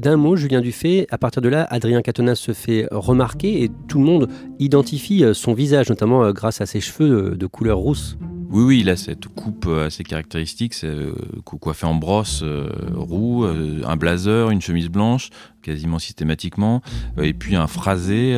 D'un 0.01 0.17
mot, 0.17 0.35
Julien 0.35 0.61
Dufay, 0.61 1.05
à 1.11 1.19
partir 1.19 1.43
de 1.43 1.49
là, 1.49 1.67
Adrien 1.69 2.01
Quatennens 2.01 2.39
se 2.39 2.53
fait 2.53 2.87
remarquer 2.89 3.61
et 3.61 3.69
tout 3.87 3.99
le 3.99 4.03
monde 4.03 4.29
identifie 4.57 5.23
euh, 5.23 5.35
son 5.35 5.53
visage, 5.53 5.89
notamment 5.89 6.23
euh, 6.23 6.31
grâce 6.31 6.59
à 6.59 6.65
ses 6.65 6.79
cheveux 6.79 7.35
de 7.35 7.45
couleur 7.45 7.77
rousse. 7.77 8.17
Oui, 8.49 8.63
oui, 8.63 8.79
il 8.79 8.89
a 8.89 8.95
cette 8.95 9.27
coupe 9.27 9.67
euh, 9.67 9.85
assez 9.85 10.03
caractéristique, 10.03 10.73
c'est 10.73 10.91
coiffé 11.45 11.85
en 11.85 11.93
brosse 11.93 12.43
roux, 12.95 13.45
un 13.45 13.95
blazer, 13.95 14.49
une 14.49 14.59
chemise 14.59 14.89
blanche, 14.89 15.29
quasiment 15.61 15.99
systématiquement, 15.99 16.81
et 17.21 17.33
puis 17.33 17.55
un 17.55 17.67
phrasé 17.67 18.35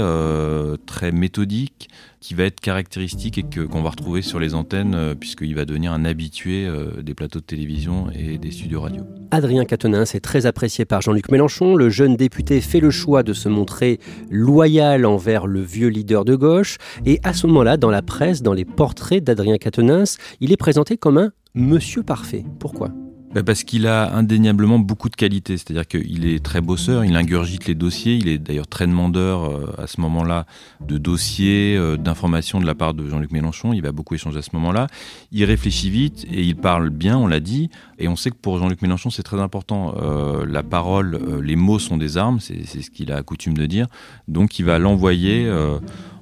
très 0.86 1.14
méthodique 1.14 1.88
qui 2.24 2.34
va 2.36 2.46
être 2.46 2.62
caractéristique 2.62 3.38
et 3.38 3.44
qu'on 3.44 3.84
va 3.84 3.90
retrouver 3.90 4.22
sur 4.22 4.40
les 4.40 4.54
antennes 4.54 4.96
euh, 4.96 5.14
puisqu'il 5.14 5.54
va 5.56 5.66
devenir 5.66 5.92
un 5.92 6.06
habitué 6.06 6.66
euh, 6.66 7.02
des 7.04 7.14
plateaux 7.14 7.40
de 7.40 7.44
télévision 7.44 8.08
et 8.16 8.38
des 8.38 8.50
studios 8.50 8.80
radio. 8.80 9.04
Adrien 9.32 9.66
Quatennens 9.66 10.16
est 10.16 10.22
très 10.22 10.46
apprécié 10.46 10.86
par 10.86 11.02
Jean-Luc 11.02 11.30
Mélenchon. 11.30 11.76
Le 11.76 11.90
jeune 11.90 12.16
député 12.16 12.62
fait 12.62 12.80
le 12.80 12.92
choix 12.92 13.24
de 13.24 13.34
se 13.34 13.50
montrer 13.50 14.00
loyal 14.32 15.06
envers 15.06 15.48
le 15.48 15.60
vieux 15.60 15.90
leader 15.90 16.24
de 16.24 16.36
gauche 16.36 16.78
et 17.06 17.20
à 17.24 17.34
ce 17.34 17.46
moment-là, 17.48 17.76
dans 17.76 17.92
la 17.92 18.02
presse, 18.02 18.42
dans 18.42 18.54
les 18.54 18.66
portraits 18.66 19.22
d'Adrien 19.22 19.58
Quatennens, 19.58 20.18
il 20.40 20.54
est 20.54 20.58
présenté 20.58 20.96
comme 20.96 21.18
un 21.18 21.32
monsieur 21.54 22.04
parfait. 22.04 22.46
Pourquoi? 22.58 22.90
Parce 23.42 23.64
qu'il 23.64 23.88
a 23.88 24.14
indéniablement 24.14 24.78
beaucoup 24.78 25.10
de 25.10 25.16
qualités, 25.16 25.58
c'est-à-dire 25.58 25.88
qu'il 25.88 26.26
est 26.26 26.44
très 26.44 26.62
bosseur, 26.62 27.04
il 27.04 27.16
ingurgite 27.16 27.66
les 27.66 27.74
dossiers, 27.74 28.16
il 28.16 28.28
est 28.28 28.38
d'ailleurs 28.38 28.68
très 28.68 28.86
demandeur 28.86 29.46
euh, 29.46 29.74
à 29.78 29.88
ce 29.88 30.00
moment-là 30.02 30.46
de 30.82 30.98
dossiers, 30.98 31.76
euh, 31.76 31.98
d'informations 31.98 32.60
de 32.60 32.66
la 32.66 32.76
part 32.76 32.94
de 32.94 33.08
Jean-Luc 33.08 33.32
Mélenchon, 33.32 33.74
il 33.74 33.82
va 33.82 33.92
beaucoup 33.92 34.14
échanger 34.14 34.38
à 34.38 34.42
ce 34.44 34.52
moment-là, 34.54 34.88
il 35.32 35.44
réfléchit 35.46 35.90
vite 35.90 36.26
et 36.32 36.44
il 36.44 36.56
parle 36.56 36.90
bien, 36.92 37.18
on 37.18 37.26
l'a 37.26 37.40
dit, 37.40 37.70
et 37.98 38.08
on 38.08 38.16
sait 38.16 38.30
que 38.30 38.36
pour 38.36 38.60
Jean-Luc 38.60 38.82
Mélenchon 38.82 39.10
c'est 39.10 39.24
très 39.24 39.40
important, 39.40 39.96
euh, 39.98 40.46
la 40.46 40.62
parole, 40.62 41.42
les 41.42 41.56
mots 41.56 41.80
sont 41.80 41.98
des 41.98 42.18
armes, 42.18 42.40
c'est 42.40 42.66
ce 42.66 42.92
qu'il 42.92 43.12
a 43.12 43.24
coutume 43.24 43.58
de 43.58 43.66
dire, 43.66 43.88
donc 44.28 44.60
il 44.60 44.66
va 44.66 44.78
l'envoyer 44.78 45.52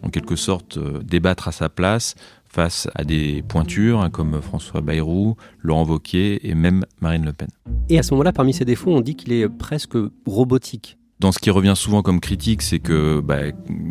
en 0.03 0.09
quelque 0.09 0.35
sorte 0.35 0.79
débattre 1.03 1.47
à 1.47 1.51
sa 1.51 1.69
place, 1.69 2.15
face 2.51 2.89
à 2.95 3.03
des 3.03 3.43
pointures 3.47 4.01
hein, 4.01 4.09
comme 4.09 4.41
François 4.41 4.81
Bayrou, 4.81 5.35
Laurent 5.61 5.85
Wauquiez 5.85 6.47
et 6.49 6.53
même 6.53 6.85
Marine 6.99 7.25
Le 7.25 7.33
Pen. 7.33 7.47
Et 7.89 7.97
à 7.97 8.03
ce 8.03 8.13
moment-là, 8.13 8.33
parmi 8.33 8.53
ses 8.53 8.65
défauts, 8.65 8.91
on 8.91 9.01
dit 9.01 9.15
qu'il 9.15 9.31
est 9.31 9.47
presque 9.47 9.95
robotique. 10.25 10.97
Dans 11.21 11.31
ce 11.31 11.37
qui 11.37 11.51
revient 11.51 11.73
souvent 11.75 12.01
comme 12.01 12.19
critique, 12.19 12.63
c'est 12.63 12.79
que 12.79 13.19
bah, 13.19 13.41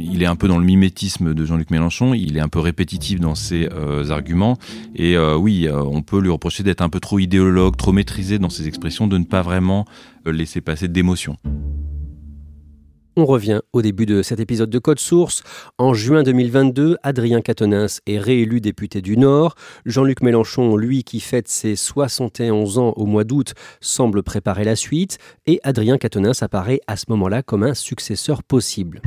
il 0.00 0.20
est 0.20 0.26
un 0.26 0.34
peu 0.34 0.48
dans 0.48 0.58
le 0.58 0.64
mimétisme 0.64 1.32
de 1.32 1.44
Jean-Luc 1.44 1.70
Mélenchon, 1.70 2.12
il 2.12 2.36
est 2.36 2.40
un 2.40 2.48
peu 2.48 2.58
répétitif 2.58 3.20
dans 3.20 3.36
ses 3.36 3.68
euh, 3.72 4.10
arguments, 4.10 4.58
et 4.96 5.16
euh, 5.16 5.36
oui, 5.36 5.68
euh, 5.68 5.80
on 5.80 6.02
peut 6.02 6.18
lui 6.18 6.28
reprocher 6.28 6.64
d'être 6.64 6.80
un 6.80 6.88
peu 6.88 6.98
trop 6.98 7.20
idéologue, 7.20 7.76
trop 7.76 7.92
maîtrisé 7.92 8.40
dans 8.40 8.50
ses 8.50 8.66
expressions, 8.66 9.06
de 9.06 9.16
ne 9.16 9.24
pas 9.24 9.42
vraiment 9.42 9.84
laisser 10.26 10.60
passer 10.60 10.88
d'émotions. 10.88 11.36
On 13.16 13.26
revient 13.26 13.60
au 13.72 13.82
début 13.82 14.06
de 14.06 14.22
cet 14.22 14.38
épisode 14.38 14.70
de 14.70 14.78
Code 14.78 15.00
Source. 15.00 15.42
En 15.78 15.94
juin 15.94 16.22
2022, 16.22 16.96
Adrien 17.02 17.40
Quatennens 17.40 18.00
est 18.06 18.18
réélu 18.18 18.60
député 18.60 19.02
du 19.02 19.16
Nord. 19.16 19.56
Jean-Luc 19.84 20.22
Mélenchon, 20.22 20.76
lui 20.76 21.02
qui 21.02 21.18
fête 21.18 21.48
ses 21.48 21.74
71 21.74 22.78
ans 22.78 22.92
au 22.96 23.06
mois 23.06 23.24
d'août, 23.24 23.54
semble 23.80 24.22
préparer 24.22 24.62
la 24.62 24.76
suite. 24.76 25.18
Et 25.46 25.60
Adrien 25.64 25.98
Quatennens 25.98 26.42
apparaît 26.42 26.80
à 26.86 26.96
ce 26.96 27.06
moment-là 27.08 27.42
comme 27.42 27.64
un 27.64 27.74
successeur 27.74 28.44
possible. 28.44 29.02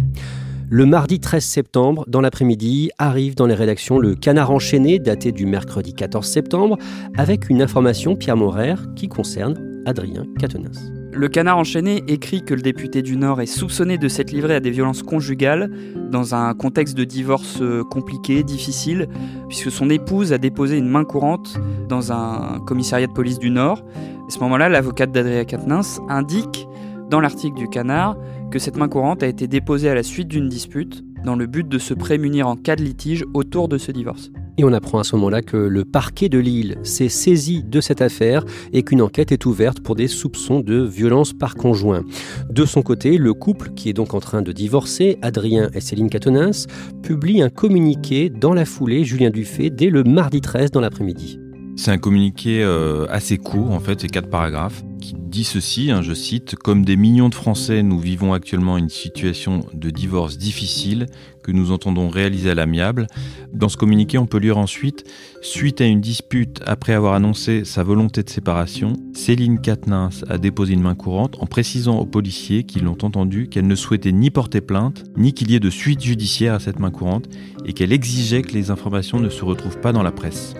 Le 0.69 0.86
mardi 0.86 1.19
13 1.19 1.43
septembre, 1.43 2.03
dans 2.07 2.22
l'après-midi, 2.22 2.89
arrive 2.98 3.36
dans 3.36 3.45
les 3.45 3.53
rédactions 3.53 4.00
le 4.00 4.15
Canard 4.15 4.51
enchaîné, 4.51 5.00
daté 5.00 5.31
du 5.31 5.45
mercredi 5.45 5.93
14 5.93 6.27
septembre, 6.27 6.77
avec 7.15 7.50
une 7.50 7.62
information 7.62 8.15
Pierre 8.15 8.38
Morer 8.38 8.75
qui 8.95 9.07
concerne 9.07 9.83
Adrien 9.86 10.25
Quatennens. 10.39 11.02
Le 11.15 11.27
canard 11.27 11.60
enchaîné 11.60 12.03
écrit 12.08 12.43
que 12.43 12.55
le 12.55 12.62
député 12.62 13.03
du 13.03 13.17
Nord 13.17 13.39
est 13.39 13.46
soupçonné 13.46 14.00
de 14.00 14.08
s'être 14.08 14.32
livré 14.32 14.55
à 14.55 14.60
des 14.60 14.72
violences 14.72 15.03
conjugales 15.03 15.70
dans 16.10 16.34
un 16.34 16.55
contexte 16.55 16.98
de 16.98 17.03
divorce 17.03 17.60
euh, 17.62 17.84
compliqué, 17.84 18.41
difficile, 18.41 19.08
puisque 19.48 19.70
son 19.70 19.91
épouse 19.91 20.34
a 20.34 20.39
déposé 20.39 20.75
une 20.75 20.89
main 20.89 21.03
courante 21.03 21.60
dans 21.88 22.12
un 22.12 22.60
commissariat 22.65 23.05
de 23.05 23.12
police 23.12 23.38
du 23.38 23.51
Nord. 23.51 23.84
À 24.27 24.32
ce 24.32 24.39
moment-là, 24.39 24.70
l'avocate 24.70 25.12
d'Adrien 25.12 25.46
Quatennens 25.46 26.01
indique 26.10 26.67
dans 27.12 27.20
l'article 27.20 27.58
du 27.58 27.67
canard 27.67 28.17
que 28.50 28.58
cette 28.58 28.75
main 28.75 28.88
courante 28.88 29.22
a 29.22 29.27
été 29.27 29.48
déposée 29.48 29.89
à 29.89 29.96
la 29.96 30.03
suite 30.03 30.29
d'une 30.29 30.50
dispute 30.50 31.03
dans 31.24 31.36
le 31.36 31.46
but 31.46 31.67
de 31.67 31.77
se 31.77 31.93
prémunir 31.93 32.48
en 32.48 32.55
cas 32.55 32.75
de 32.75 32.82
litige 32.82 33.24
autour 33.36 33.67
de 33.67 33.77
ce 33.77 33.91
divorce. 33.91 34.32
Et 34.57 34.63
on 34.63 34.72
apprend 34.72 35.00
à 35.00 35.03
ce 35.03 35.15
moment-là 35.15 35.41
que 35.41 35.57
le 35.57 35.83
parquet 35.83 36.29
de 36.29 36.38
Lille 36.38 36.77
s'est 36.83 37.10
saisi 37.10 37.63
de 37.63 37.81
cette 37.81 38.01
affaire 38.01 38.45
et 38.72 38.83
qu'une 38.83 39.01
enquête 39.01 39.31
est 39.31 39.48
ouverte 39.48 39.79
pour 39.79 39.95
des 39.95 40.07
soupçons 40.07 40.60
de 40.60 40.83
violence 40.83 41.33
par 41.33 41.55
conjoint. 41.55 42.03
De 42.51 42.63
son 42.65 42.83
côté, 42.83 43.17
le 43.17 43.33
couple, 43.33 43.72
qui 43.75 43.89
est 43.89 43.93
donc 43.93 44.13
en 44.13 44.19
train 44.19 44.43
de 44.43 44.51
divorcer, 44.51 45.17
Adrien 45.24 45.69
et 45.74 45.81
Céline 45.81 46.10
Catonins, 46.10 46.67
publie 47.01 47.41
un 47.41 47.50
communiqué 47.50 48.29
dans 48.29 48.53
la 48.53 48.65
foulée, 48.65 49.03
Julien 49.03 49.31
Dufay, 49.31 49.72
dès 49.72 49.89
le 49.89 50.03
mardi 50.03 50.39
13 50.39 50.69
dans 50.69 50.81
l'après-midi. 50.81 51.39
C'est 51.75 51.89
un 51.89 51.98
communiqué 51.98 52.62
euh, 52.63 53.07
assez 53.10 53.39
court, 53.39 53.72
en 53.72 53.79
fait, 53.79 54.01
c'est 54.01 54.07
quatre 54.07 54.29
paragraphes, 54.29 54.83
qui 55.01 55.15
dit 55.17 55.43
ceci, 55.43 55.89
hein, 55.89 56.03
je 56.03 56.13
cite, 56.13 56.55
Comme 56.55 56.86
des 56.86 56.95
millions 56.95 57.29
de 57.29 57.33
Français, 57.33 57.81
nous 57.81 57.98
vivons 57.98 58.33
actuellement 58.33 58.77
une 58.77 58.89
situation 58.89 59.62
de 59.74 59.89
divorce 59.89 60.38
difficile 60.38 61.07
que 61.44 61.52
nous 61.52 61.72
entendons 61.72 62.10
réaliser 62.10 62.50
à 62.50 62.56
l'amiable. 62.56 63.08
Dans 63.54 63.70
ce 63.70 63.78
communiqué, 63.78 64.18
on 64.18 64.26
peut 64.26 64.40
lire 64.40 64.58
ensuite, 64.58 65.04
suite 65.42 65.82
à 65.82 65.86
une 65.86 66.02
dispute 66.02 66.62
après 66.66 66.94
avoir 66.94 67.14
annoncé 67.14 67.66
sa 67.66 67.84
volonté 67.84 68.24
de 68.24 68.30
séparation, 68.30 68.94
Céline 69.14 69.60
Katnins 69.60 70.10
a 70.28 70.38
déposé 70.38 70.74
une 70.74 70.82
main 70.82 70.96
courante 70.96 71.38
en 71.40 71.46
précisant 71.46 72.00
aux 72.00 72.06
policiers 72.06 72.64
qui 72.64 72.80
l'ont 72.80 72.98
entendu 73.04 73.48
qu'elle 73.48 73.68
ne 73.68 73.76
souhaitait 73.76 74.12
ni 74.12 74.32
porter 74.32 74.62
plainte, 74.62 75.04
ni 75.18 75.34
qu'il 75.34 75.52
y 75.52 75.56
ait 75.56 75.60
de 75.60 75.70
suite 75.70 76.02
judiciaire 76.02 76.56
à 76.56 76.60
cette 76.60 76.80
main 76.80 76.92
courante, 76.92 77.30
et 77.66 77.74
qu'elle 77.74 77.94
exigeait 77.94 78.42
que 78.42 78.54
les 78.54 78.72
informations 78.72 79.20
ne 79.20 79.30
se 79.30 79.46
retrouvent 79.46 79.80
pas 79.80 79.92
dans 79.92 80.04
la 80.04 80.12
presse. 80.12 80.56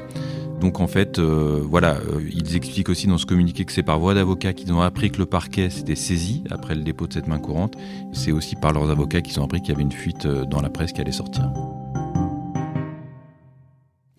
Donc 0.63 0.79
en 0.79 0.88
fait, 0.88 1.20
euh, 1.20 1.60
voilà, 1.62 1.98
euh, 1.98 2.22
ils 2.34 2.55
expliquent 2.55 2.88
aussi 2.88 3.05
dans 3.05 3.17
ce 3.17 3.25
communiqué 3.25 3.65
que 3.65 3.74
c'est 3.74 3.84
par 3.84 4.00
voie 4.00 4.13
d'avocat 4.13 4.53
qu'ils 4.53 4.72
ont 4.72 4.79
appris 4.79 5.12
que 5.12 5.17
le 5.17 5.25
parquet 5.25 5.70
s'était 5.70 5.96
saisi 5.96 6.41
après 6.50 6.74
le 6.74 6.84
dépôt 6.84 7.05
de 7.05 7.12
cette 7.12 7.27
main 7.27 7.38
courante. 7.38 7.75
C'est 8.13 8.32
aussi 8.32 8.55
par 8.55 8.72
leurs 8.72 8.89
avocats 8.89 9.20
qu'ils 9.20 9.41
ont 9.41 9.43
appris 9.43 9.60
qu'il 9.60 9.72
y 9.72 9.74
avait 9.74 9.82
une 9.82 9.91
fuite 9.91 10.25
euh, 10.25 10.46
dans 10.46 10.62
la 10.62 10.70
presse 10.70 10.93
qui 10.93 11.01
allait 11.01 11.12
sortir. 11.12 11.51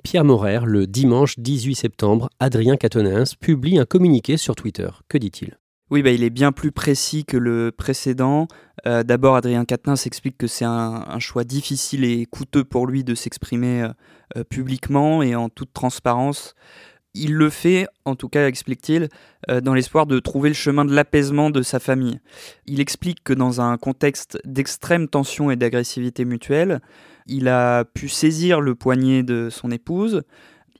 Pierre 0.02 0.26
Morer, 0.26 0.60
le 0.66 0.86
dimanche 0.86 1.38
18 1.38 1.76
septembre, 1.76 2.28
Adrien 2.40 2.76
Catonins 2.76 3.24
publie 3.40 3.78
un 3.78 3.86
communiqué 3.86 4.36
sur 4.36 4.54
Twitter. 4.54 4.90
Que 5.08 5.16
dit-il? 5.16 5.56
Oui, 5.90 6.02
bah, 6.02 6.10
il 6.10 6.24
est 6.24 6.30
bien 6.30 6.52
plus 6.52 6.72
précis 6.72 7.24
que 7.24 7.36
le 7.36 7.70
précédent. 7.70 8.48
Euh, 8.86 9.02
d'abord, 9.02 9.36
Adrien 9.36 9.64
Quatennens 9.64 10.00
s'explique 10.00 10.38
que 10.38 10.46
c'est 10.46 10.64
un, 10.64 11.18
choix 11.18 11.44
difficile 11.44 12.04
et 12.04 12.26
coûteux 12.26 12.64
pour 12.64 12.86
lui 12.86 13.04
de 13.04 13.14
s'exprimer 13.14 13.82
euh, 13.82 13.88
euh, 14.36 14.44
publiquement 14.44 15.22
et 15.22 15.34
en 15.34 15.48
toute 15.48 15.72
transparence. 15.72 16.54
Il 17.12 17.34
le 17.34 17.48
fait, 17.48 17.86
en 18.06 18.16
tout 18.16 18.28
cas, 18.28 18.48
explique-t-il, 18.48 19.08
dans 19.62 19.72
l'espoir 19.72 20.06
de 20.06 20.18
trouver 20.18 20.48
le 20.48 20.54
chemin 20.56 20.84
de 20.84 20.92
l'apaisement 20.92 21.48
de 21.50 21.62
sa 21.62 21.78
famille. 21.78 22.18
Il 22.66 22.80
explique 22.80 23.22
que 23.22 23.32
dans 23.32 23.60
un 23.60 23.76
contexte 23.76 24.40
d'extrême 24.44 25.06
tension 25.06 25.48
et 25.52 25.54
d'agressivité 25.54 26.24
mutuelle, 26.24 26.80
il 27.26 27.46
a 27.46 27.84
pu 27.84 28.08
saisir 28.08 28.60
le 28.60 28.74
poignet 28.74 29.22
de 29.22 29.48
son 29.48 29.70
épouse, 29.70 30.22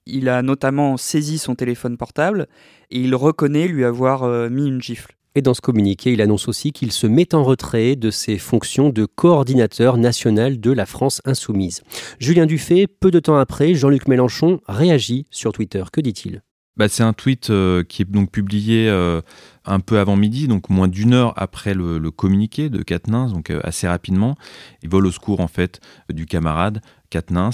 il 0.06 0.28
a 0.28 0.42
notamment 0.42 0.96
saisi 0.96 1.38
son 1.38 1.54
téléphone 1.54 1.96
portable 1.96 2.46
et 2.90 3.00
il 3.00 3.14
reconnaît 3.14 3.68
lui 3.68 3.84
avoir 3.84 4.24
euh, 4.24 4.48
mis 4.48 4.66
une 4.66 4.82
gifle. 4.82 5.16
Et 5.36 5.42
dans 5.42 5.54
ce 5.54 5.60
communiqué, 5.60 6.12
il 6.12 6.22
annonce 6.22 6.46
aussi 6.46 6.70
qu'il 6.70 6.92
se 6.92 7.08
met 7.08 7.34
en 7.34 7.42
retrait 7.42 7.96
de 7.96 8.10
ses 8.10 8.38
fonctions 8.38 8.90
de 8.90 9.04
coordinateur 9.04 9.96
national 9.96 10.60
de 10.60 10.70
la 10.70 10.86
France 10.86 11.20
insoumise. 11.24 11.82
Julien 12.20 12.46
Dufay, 12.46 12.86
peu 12.86 13.10
de 13.10 13.18
temps 13.18 13.36
après, 13.36 13.74
Jean-Luc 13.74 14.06
Mélenchon 14.06 14.60
réagit 14.68 15.26
sur 15.30 15.52
Twitter. 15.52 15.82
Que 15.92 16.00
dit-il? 16.00 16.42
Bah, 16.76 16.88
c'est 16.88 17.02
un 17.02 17.12
tweet 17.12 17.50
euh, 17.50 17.84
qui 17.84 18.02
est 18.02 18.10
donc 18.10 18.30
publié 18.30 18.88
euh, 18.88 19.20
un 19.64 19.80
peu 19.80 19.98
avant 19.98 20.16
midi, 20.16 20.48
donc 20.48 20.70
moins 20.70 20.88
d'une 20.88 21.14
heure 21.14 21.32
après 21.36 21.74
le, 21.74 22.10
communiqué 22.10 22.68
de 22.68 22.82
Katnins, 22.82 23.30
donc 23.30 23.50
assez 23.62 23.88
rapidement. 23.88 24.36
Il 24.82 24.88
vole 24.88 25.06
au 25.06 25.10
secours 25.10 25.40
en 25.40 25.48
fait 25.48 25.80
du 26.12 26.26
camarade 26.26 26.80
Katnins. 27.10 27.50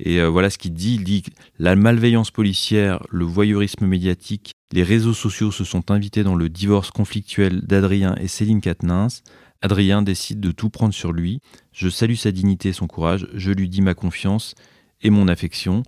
Et 0.00 0.22
voilà 0.24 0.50
ce 0.50 0.58
qu'il 0.58 0.74
dit. 0.74 0.94
Il 0.94 1.04
dit 1.04 1.22
la 1.58 1.76
malveillance 1.76 2.30
policière, 2.30 3.04
le 3.10 3.24
voyeurisme 3.24 3.86
médiatique 3.86 4.52
les 4.72 4.82
réseaux 4.82 5.12
sociaux 5.12 5.50
se 5.50 5.64
sont 5.64 5.90
invités 5.90 6.24
dans 6.24 6.34
le 6.34 6.48
divorce 6.48 6.90
conflictuel 6.90 7.60
d'Adrien 7.60 8.14
et 8.18 8.26
Céline 8.26 8.62
Quatennens. 8.62 9.22
Adrien 9.60 10.00
décide 10.00 10.40
de 10.40 10.50
tout 10.50 10.70
prendre 10.70 10.94
sur 10.94 11.12
lui. 11.12 11.40
Je 11.72 11.90
salue 11.90 12.14
sa 12.14 12.32
dignité 12.32 12.70
et 12.70 12.72
son 12.72 12.86
courage. 12.86 13.28
Je 13.34 13.52
lui 13.52 13.68
dis 13.68 13.82
ma 13.82 13.92
confiance 13.92 14.54
et 15.02 15.10
mon 15.10 15.28
affection. 15.28 15.82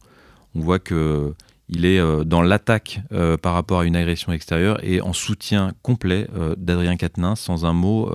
On 0.54 0.60
voit 0.60 0.78
que 0.78 1.34
il 1.68 1.86
est 1.86 1.98
euh, 1.98 2.24
dans 2.24 2.42
l'attaque 2.42 3.00
euh, 3.12 3.36
par 3.36 3.54
rapport 3.54 3.80
à 3.80 3.84
une 3.84 3.96
agression 3.96 4.32
extérieure 4.32 4.78
et 4.82 5.00
en 5.00 5.12
soutien 5.12 5.72
complet 5.82 6.28
euh, 6.36 6.54
d'Adrien 6.56 6.96
Quatennens, 6.96 7.40
sans 7.40 7.64
un 7.64 7.72
mot 7.72 8.10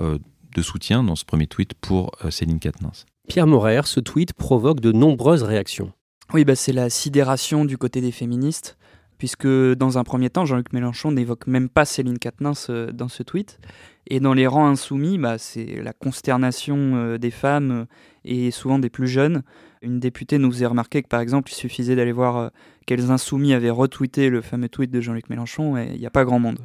de 0.54 0.62
soutien 0.62 1.02
dans 1.02 1.16
ce 1.16 1.24
premier 1.24 1.46
tweet 1.46 1.74
pour 1.74 2.12
Céline 2.30 2.58
Quatennens. 2.58 3.06
Pierre 3.28 3.46
Morer, 3.46 3.82
ce 3.84 4.00
tweet 4.00 4.32
provoque 4.32 4.80
de 4.80 4.92
nombreuses 4.92 5.44
réactions. 5.44 5.92
Oui, 6.32 6.44
bah 6.44 6.54
c'est 6.54 6.72
la 6.72 6.90
sidération 6.90 7.64
du 7.64 7.78
côté 7.78 8.00
des 8.00 8.12
féministes 8.12 8.76
puisque 9.20 9.46
dans 9.46 9.98
un 9.98 10.02
premier 10.02 10.30
temps, 10.30 10.46
Jean-Luc 10.46 10.72
Mélenchon 10.72 11.12
n'évoque 11.12 11.46
même 11.46 11.68
pas 11.68 11.84
Céline 11.84 12.18
Quatennens 12.18 12.68
euh, 12.70 12.90
dans 12.90 13.08
ce 13.08 13.22
tweet. 13.22 13.60
Et 14.06 14.18
dans 14.18 14.32
les 14.32 14.46
rangs 14.46 14.66
insoumis, 14.66 15.18
bah, 15.18 15.36
c'est 15.36 15.82
la 15.82 15.92
consternation 15.92 16.96
euh, 16.96 17.18
des 17.18 17.30
femmes 17.30 17.70
euh, 17.70 17.84
et 18.24 18.50
souvent 18.50 18.78
des 18.78 18.90
plus 18.90 19.08
jeunes. 19.08 19.42
Une 19.82 19.98
députée 19.98 20.38
nous 20.38 20.50
faisait 20.50 20.66
remarquer 20.66 21.02
que 21.02 21.08
par 21.08 21.20
exemple, 21.20 21.50
il 21.50 21.54
suffisait 21.54 21.96
d'aller 21.96 22.12
voir 22.12 22.50
quels 22.86 23.10
insoumis 23.10 23.54
avaient 23.54 23.70
retweeté 23.70 24.28
le 24.28 24.40
fameux 24.40 24.68
tweet 24.68 24.90
de 24.90 25.00
Jean-Luc 25.00 25.30
Mélenchon 25.30 25.76
et 25.76 25.90
il 25.94 26.00
n'y 26.00 26.06
a 26.06 26.10
pas 26.10 26.24
grand 26.24 26.38
monde. 26.38 26.58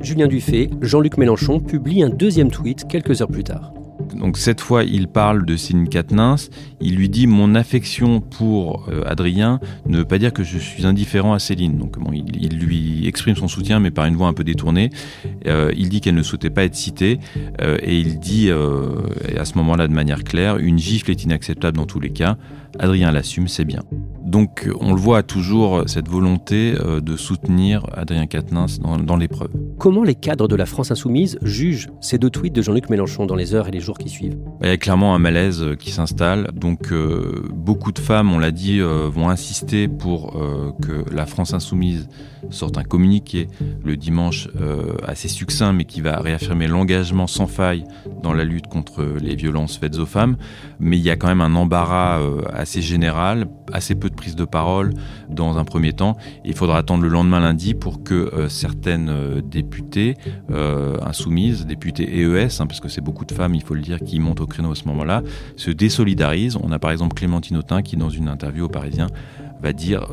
Julien 0.00 0.26
Dufay, 0.26 0.70
Jean-Luc 0.82 1.16
Mélenchon 1.16 1.60
publie 1.60 2.02
un 2.02 2.10
deuxième 2.10 2.50
tweet 2.50 2.86
quelques 2.86 3.22
heures 3.22 3.30
plus 3.30 3.44
tard. 3.44 3.72
Donc 4.14 4.38
cette 4.38 4.60
fois, 4.60 4.84
il 4.84 5.08
parle 5.08 5.44
de 5.44 5.56
Céline 5.56 5.88
Katnins. 5.88 6.36
Il 6.80 6.96
lui 6.96 7.08
dit 7.08 7.26
mon 7.26 7.54
affection 7.54 8.20
pour 8.20 8.88
euh, 8.88 9.02
Adrien 9.06 9.60
ne 9.86 9.98
veut 9.98 10.04
pas 10.04 10.18
dire 10.18 10.32
que 10.32 10.42
je 10.42 10.58
suis 10.58 10.86
indifférent 10.86 11.32
à 11.32 11.38
Céline. 11.38 11.78
Donc 11.78 11.96
il, 12.12 12.58
lui 12.58 13.06
exprime 13.06 13.36
son 13.36 13.48
soutien, 13.48 13.80
mais 13.80 13.90
par 13.90 14.06
une 14.06 14.16
voix 14.16 14.28
un 14.28 14.32
peu 14.32 14.44
détournée. 14.44 14.90
Euh, 15.46 15.72
il 15.76 15.88
dit 15.88 16.00
qu'elle 16.00 16.14
ne 16.14 16.22
souhaitait 16.22 16.50
pas 16.50 16.64
être 16.64 16.74
citée 16.74 17.18
euh, 17.60 17.78
et 17.82 17.98
il 17.98 18.18
dit 18.18 18.50
à 18.50 19.44
ce 19.44 19.54
moment-là 19.58 19.88
de 19.88 19.92
manière 19.92 20.24
claire 20.24 20.58
une 20.58 20.78
gifle 20.78 21.10
est 21.10 21.24
inacceptable 21.24 21.76
dans 21.76 21.86
tous 21.86 22.00
les 22.00 22.10
cas. 22.10 22.36
Adrien 22.78 23.12
l'assume, 23.12 23.48
c'est 23.48 23.64
bien. 23.64 23.82
Donc 24.34 24.68
on 24.80 24.92
le 24.92 25.00
voit 25.00 25.22
toujours, 25.22 25.84
cette 25.86 26.08
volonté 26.08 26.74
euh, 26.80 27.00
de 27.00 27.16
soutenir 27.16 27.86
Adrien 27.92 28.26
Quatennens 28.26 28.80
dans, 28.80 29.16
l'épreuve. 29.16 29.50
Comment 29.78 30.02
les 30.02 30.16
cadres 30.16 30.48
de 30.48 30.56
la 30.56 30.66
France 30.66 30.90
insoumise 30.90 31.38
jugent 31.42 31.88
ces 32.00 32.18
deux 32.18 32.30
tweets 32.30 32.52
de 32.52 32.60
Jean-Luc 32.60 32.90
Mélenchon 32.90 33.26
dans 33.26 33.36
les 33.36 33.54
heures 33.54 33.68
et 33.68 33.70
les 33.70 33.78
jours 33.78 33.96
qui 33.96 34.08
suivent? 34.08 34.36
Il 34.60 34.66
y 34.66 34.72
a 34.72 34.76
clairement 34.76 35.14
un 35.14 35.20
malaise 35.20 35.62
euh, 35.62 35.76
qui 35.76 35.92
s'installe. 35.92 36.50
Donc 36.52 36.90
euh, 36.90 37.44
beaucoup 37.54 37.92
de 37.92 38.00
femmes, 38.00 38.32
on 38.32 38.40
l'a 38.40 38.50
dit, 38.50 38.80
vont 38.80 39.28
insister 39.28 39.86
pour 39.86 40.36
que 40.82 41.04
la 41.14 41.26
France 41.26 41.54
insoumise 41.54 42.08
sorte 42.50 42.76
un 42.76 42.82
communiqué 42.82 43.46
le 43.84 43.96
dimanche 43.96 44.48
assez 45.06 45.28
succinct, 45.28 45.72
mais 45.72 45.84
qui 45.84 46.00
va 46.00 46.18
réaffirmer 46.18 46.66
l'engagement 46.66 47.26
sans 47.26 47.46
faille 47.46 47.84
dans 48.22 48.32
la 48.32 48.44
lutte 48.44 48.66
contre 48.66 49.04
les 49.20 49.36
violences 49.36 49.76
faites 49.76 49.98
aux 49.98 50.06
femmes. 50.06 50.36
Mais 50.80 50.98
il 50.98 51.02
y 51.02 51.10
a 51.10 51.16
quand 51.16 51.28
même 51.28 51.40
un 51.40 51.54
embarras 51.54 52.20
assez 52.52 52.82
général, 52.82 53.46
assez 53.72 53.94
peu 53.94 54.10
de 54.10 54.14
de 54.32 54.44
parole 54.44 54.94
dans 55.28 55.58
un 55.58 55.64
premier 55.64 55.92
temps. 55.92 56.16
il 56.44 56.54
faudra 56.54 56.78
attendre 56.78 57.02
le 57.02 57.08
lendemain 57.08 57.40
lundi 57.40 57.74
pour 57.74 58.02
que 58.02 58.14
euh, 58.14 58.48
certaines 58.48 59.08
euh, 59.10 59.42
députées 59.42 60.16
euh, 60.50 60.96
insoumises, 61.02 61.66
députées 61.66 62.04
EES, 62.04 62.60
hein, 62.60 62.66
parce 62.66 62.80
que 62.80 62.88
c'est 62.88 63.02
beaucoup 63.02 63.26
de 63.26 63.32
femmes, 63.32 63.54
il 63.54 63.62
faut 63.62 63.74
le 63.74 63.82
dire, 63.82 63.98
qui 64.00 64.18
montent 64.20 64.40
au 64.40 64.46
créneau 64.46 64.72
à 64.72 64.74
ce 64.74 64.86
moment-là, 64.86 65.22
se 65.56 65.70
désolidarisent. 65.70 66.56
On 66.62 66.72
a 66.72 66.78
par 66.78 66.90
exemple 66.90 67.14
Clémentine 67.14 67.58
Autain 67.58 67.82
qui, 67.82 67.96
dans 67.96 68.10
une 68.10 68.28
interview 68.28 68.64
au 68.64 68.68
Parisien, 68.68 69.08
va 69.62 69.72
dire 69.72 70.06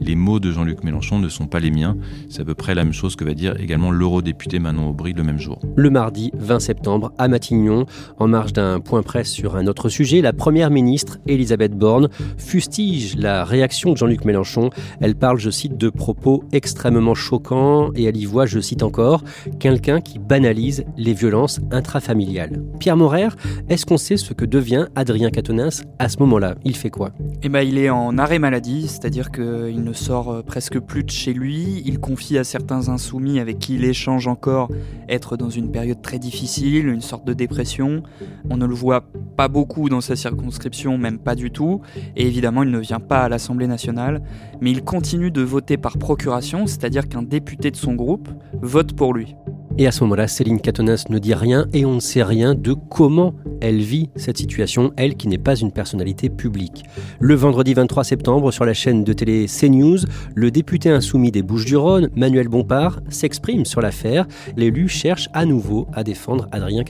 les 0.00 0.14
mots 0.14 0.40
de 0.40 0.52
Jean-Luc 0.52 0.84
Mélenchon 0.84 1.18
ne 1.18 1.30
sont 1.30 1.46
pas 1.46 1.58
les 1.58 1.70
miens. 1.70 1.96
C'est 2.28 2.42
à 2.42 2.44
peu 2.44 2.54
près 2.54 2.74
la 2.74 2.84
même 2.84 2.92
chose 2.92 3.16
que 3.16 3.24
va 3.24 3.32
dire 3.32 3.58
également 3.58 3.90
l'eurodéputé 3.90 4.58
Manon 4.58 4.90
Aubry 4.90 5.14
le 5.14 5.22
même 5.22 5.38
jour. 5.38 5.58
Le 5.76 5.88
mardi 5.88 6.30
20 6.34 6.60
septembre 6.60 7.12
à 7.16 7.28
Matignon, 7.28 7.86
en 8.18 8.28
marge 8.28 8.52
d'un 8.52 8.80
point 8.80 9.02
presse 9.02 9.30
sur 9.30 9.56
un 9.56 9.66
autre 9.68 9.88
sujet, 9.88 10.20
la 10.20 10.34
première 10.34 10.70
ministre 10.70 11.18
Elisabeth 11.26 11.72
Borne 11.72 12.08
fustige 12.36 13.16
la 13.24 13.44
réaction 13.44 13.92
de 13.92 13.96
Jean-Luc 13.96 14.24
Mélenchon. 14.24 14.70
Elle 15.00 15.16
parle, 15.16 15.38
je 15.38 15.50
cite, 15.50 15.76
de 15.76 15.90
propos 15.90 16.44
extrêmement 16.52 17.14
choquants 17.14 17.90
et 17.96 18.04
elle 18.04 18.16
y 18.16 18.24
voit, 18.24 18.46
je 18.46 18.60
cite 18.60 18.82
encore, 18.82 19.24
quelqu'un 19.58 20.00
qui 20.00 20.18
banalise 20.18 20.84
les 20.96 21.14
violences 21.14 21.60
intrafamiliales. 21.72 22.62
Pierre 22.78 22.96
Morer, 22.96 23.28
est-ce 23.68 23.86
qu'on 23.86 23.96
sait 23.96 24.16
ce 24.16 24.32
que 24.32 24.44
devient 24.44 24.86
Adrien 24.94 25.30
Quatennens 25.30 25.84
à 25.98 26.08
ce 26.08 26.18
moment-là? 26.18 26.54
Il 26.64 26.76
fait 26.76 26.90
quoi? 26.90 27.10
Eh 27.42 27.48
ben, 27.48 27.62
il 27.62 27.78
est 27.78 27.90
en 27.90 28.16
arrêt 28.18 28.38
maladie 28.38 28.84
c'est-à-dire 28.88 29.30
qu'il 29.30 29.82
ne 29.82 29.92
sort 29.92 30.30
euh, 30.30 30.42
presque 30.42 30.78
plus 30.78 31.04
de 31.04 31.10
chez 31.10 31.32
lui, 31.32 31.82
il 31.84 31.98
confie 31.98 32.38
à 32.38 32.44
certains 32.44 32.88
insoumis 32.88 33.40
avec 33.40 33.58
qui 33.58 33.74
il 33.74 33.84
échange 33.84 34.26
encore 34.26 34.70
être 35.08 35.36
dans 35.36 35.50
une 35.50 35.70
période 35.70 36.02
très 36.02 36.18
difficile, 36.18 36.88
une 36.88 37.00
sorte 37.00 37.26
de 37.26 37.32
dépression. 37.32 38.02
On 38.50 38.56
ne 38.56 38.66
le 38.66 38.74
voit 38.74 39.04
pas 39.36 39.48
beaucoup 39.48 39.88
dans 39.88 40.00
sa 40.00 40.16
circonscription, 40.16 40.98
même 40.98 41.18
pas 41.18 41.34
du 41.34 41.50
tout, 41.50 41.80
et 42.16 42.26
évidemment 42.26 42.62
il 42.62 42.70
ne 42.70 42.78
vient 42.78 43.00
pas 43.00 43.13
à 43.22 43.28
l'Assemblée 43.28 43.66
nationale, 43.66 44.22
mais 44.60 44.70
il 44.70 44.82
continue 44.82 45.30
de 45.30 45.42
voter 45.42 45.76
par 45.76 45.98
procuration, 45.98 46.66
c'est-à-dire 46.66 47.08
qu'un 47.08 47.22
député 47.22 47.70
de 47.70 47.76
son 47.76 47.94
groupe 47.94 48.28
vote 48.60 48.94
pour 48.94 49.14
lui. 49.14 49.36
Et 49.76 49.88
à 49.88 49.90
ce 49.90 50.04
moment-là, 50.04 50.28
Céline 50.28 50.60
Catonas 50.60 51.06
ne 51.08 51.18
dit 51.18 51.34
rien 51.34 51.66
et 51.72 51.84
on 51.84 51.94
ne 51.94 52.00
sait 52.00 52.22
rien 52.22 52.54
de 52.54 52.74
comment 52.74 53.34
elle 53.60 53.80
vit 53.80 54.08
cette 54.14 54.38
situation, 54.38 54.92
elle 54.96 55.16
qui 55.16 55.26
n'est 55.26 55.36
pas 55.36 55.56
une 55.56 55.72
personnalité 55.72 56.28
publique. 56.28 56.84
Le 57.18 57.34
vendredi 57.34 57.74
23 57.74 58.04
septembre, 58.04 58.52
sur 58.52 58.64
la 58.64 58.72
chaîne 58.72 59.02
de 59.02 59.12
télé 59.12 59.46
CNews, 59.46 59.98
le 60.36 60.50
député 60.52 60.90
insoumis 60.90 61.32
des 61.32 61.42
Bouches-du-Rhône, 61.42 62.08
Manuel 62.14 62.46
Bompard, 62.46 63.00
s'exprime 63.08 63.64
sur 63.64 63.80
l'affaire. 63.80 64.26
L'élu 64.56 64.86
cherche 64.88 65.28
à 65.32 65.44
nouveau 65.44 65.88
à 65.92 66.04
défendre 66.04 66.46
Adrien. 66.52 66.84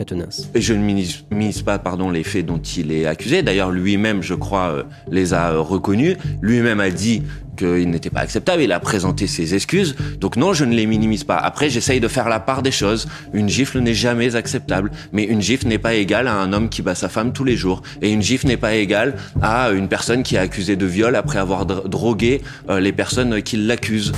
Et 0.55 0.61
je 0.61 0.75
ne 0.75 0.83
minimise 0.83 1.63
pas 1.63 1.79
pardon, 1.79 2.11
les 2.11 2.23
faits 2.23 2.45
dont 2.45 2.59
il 2.59 2.93
est 2.93 3.07
accusé. 3.07 3.43
D'ailleurs, 3.43 3.71
lui-même, 3.71 4.23
je 4.23 4.35
crois, 4.35 4.71
euh, 4.71 4.83
les 5.11 5.33
a 5.33 5.53
euh, 5.53 5.61
reconnus. 5.61 6.17
Lui-même 6.43 6.81
a 6.81 6.91
dit 6.91 7.23
qu'il 7.57 7.91
n'était 7.91 8.11
pas 8.11 8.21
acceptable. 8.21 8.63
Il 8.63 8.73
a 8.73 8.81
présenté 8.81 9.27
ses 9.27 9.55
excuses. 9.55 9.97
Donc 10.21 10.37
non, 10.37 10.53
je 10.53 10.65
ne 10.65 10.75
les 10.75 10.87
minimise 10.87 11.25
pas. 11.25 11.37
Après, 11.37 11.71
j'essaye 11.71 12.01
de 12.01 12.09
faire 12.09 12.29
la 12.29 12.41
part 12.41 12.63
des 12.63 12.71
choses. 12.71 13.07
Une 13.33 13.49
gifle 13.49 13.81
n'est 13.81 13.95
jamais 13.95 14.37
acceptable. 14.37 14.91
Mais 15.13 15.25
une 15.25 15.41
gifle 15.43 15.67
n'est 15.67 15.79
pas 15.79 15.95
égale 15.95 16.29
à 16.29 16.35
un 16.35 16.53
homme 16.53 16.69
qui 16.69 16.83
bat 16.83 16.95
sa 16.95 17.09
femme 17.09 17.33
tous 17.33 17.45
les 17.45 17.57
jours. 17.57 17.83
Et 18.03 18.11
une 18.11 18.23
gifle 18.23 18.47
n'est 18.47 18.57
pas 18.57 18.75
égale 18.75 19.15
à 19.43 19.71
une 19.71 19.89
personne 19.89 20.23
qui 20.23 20.37
est 20.37 20.39
accusée 20.39 20.77
de 20.77 20.87
viol 20.87 21.17
après 21.17 21.39
avoir 21.39 21.67
drogué 21.67 22.43
euh, 22.69 22.81
les 22.81 22.93
personnes 22.93 23.43
qui 23.43 23.57
l'accusent. 23.57 24.13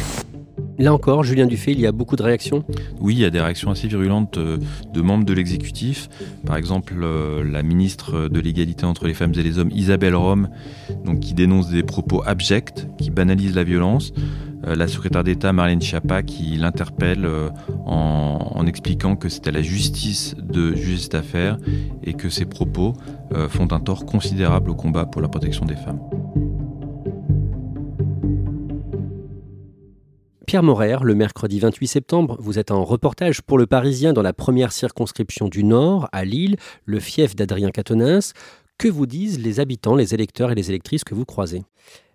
Là 0.79 0.93
encore, 0.93 1.25
Julien 1.25 1.47
Dufay, 1.47 1.73
il 1.73 1.81
y 1.81 1.87
a 1.87 1.93
beaucoup 1.93 2.17
de 2.17 2.23
réactions? 2.23 2.63
Oui, 3.01 3.15
il 3.15 3.21
y 3.21 3.25
a 3.25 3.31
des 3.31 3.41
réactions 3.41 3.71
assez 3.71 3.89
virulentes 3.89 4.37
euh, 4.37 4.59
de 4.93 5.01
membres 5.01 5.25
de 5.25 5.33
l'exécutif. 5.33 6.11
Par 6.45 6.57
exemple, 6.57 6.95
euh, 7.03 7.43
la 7.43 7.63
ministre 7.63 8.29
de 8.29 8.41
l'égalité 8.41 8.85
entre 8.85 9.07
les 9.07 9.15
femmes 9.15 9.33
et 9.37 9.43
les 9.43 9.59
hommes, 9.59 9.71
Isabelle 9.73 10.15
Rome, 10.15 10.51
qui 11.21 11.33
dénonce 11.33 11.71
des 11.71 11.83
propos 11.83 12.23
abjects, 12.27 12.87
qui 12.99 13.11
banalisent 13.11 13.55
la 13.55 13.65
violence. 13.65 14.13
Euh, 14.67 14.77
la 14.77 14.87
secrétaire 14.87 15.25
d'État, 15.25 15.55
Marlène 15.55 15.81
Schiappa, 15.81 16.23
qui 16.23 16.57
l'interpelle 16.57 17.27
en, 17.87 18.53
en, 18.55 18.67
expliquant 18.67 19.17
que 19.17 19.31
c'est 19.31 19.49
à 19.49 19.53
la 19.53 19.63
justice 19.63 20.35
de 20.37 20.75
juger 20.75 20.99
cette 20.99 21.15
affaire 21.15 21.59
et 22.05 22.13
que 22.13 22.29
ses 22.29 22.45
propos 22.45 22.95
font 23.49 23.69
un 23.73 23.81
tort 23.81 24.05
considérable 24.07 24.71
au 24.71 24.75
combat 24.75 25.07
pour 25.07 25.23
la 25.23 25.29
protection 25.29 25.65
des 25.65 25.77
femmes. 25.77 26.01
Pierre 30.57 30.63
Morer, 30.63 30.97
le 31.03 31.15
mercredi 31.15 31.61
28 31.61 31.87
septembre, 31.87 32.39
vous 32.41 32.59
êtes 32.59 32.71
en 32.71 32.83
reportage 32.83 33.43
pour 33.43 33.59
Le 33.59 33.67
Parisien 33.67 34.15
dans 34.15 34.23
la 34.23 34.33
première 34.33 34.73
circonscription 34.73 35.49
du 35.49 35.65
Nord, 35.65 36.09
à 36.13 36.25
Lille, 36.25 36.57
le 36.87 36.99
fief 36.99 37.37
d'Adrien 37.37 37.71
Quatennens. 37.71 38.33
Que 38.79 38.89
vous 38.89 39.05
disent 39.05 39.39
les 39.39 39.61
habitants, 39.61 39.95
les 39.95 40.15
électeurs 40.15 40.51
et 40.51 40.55
les 40.55 40.71
électrices 40.71 41.05
que 41.05 41.15
vous 41.15 41.27
croisez? 41.27 41.65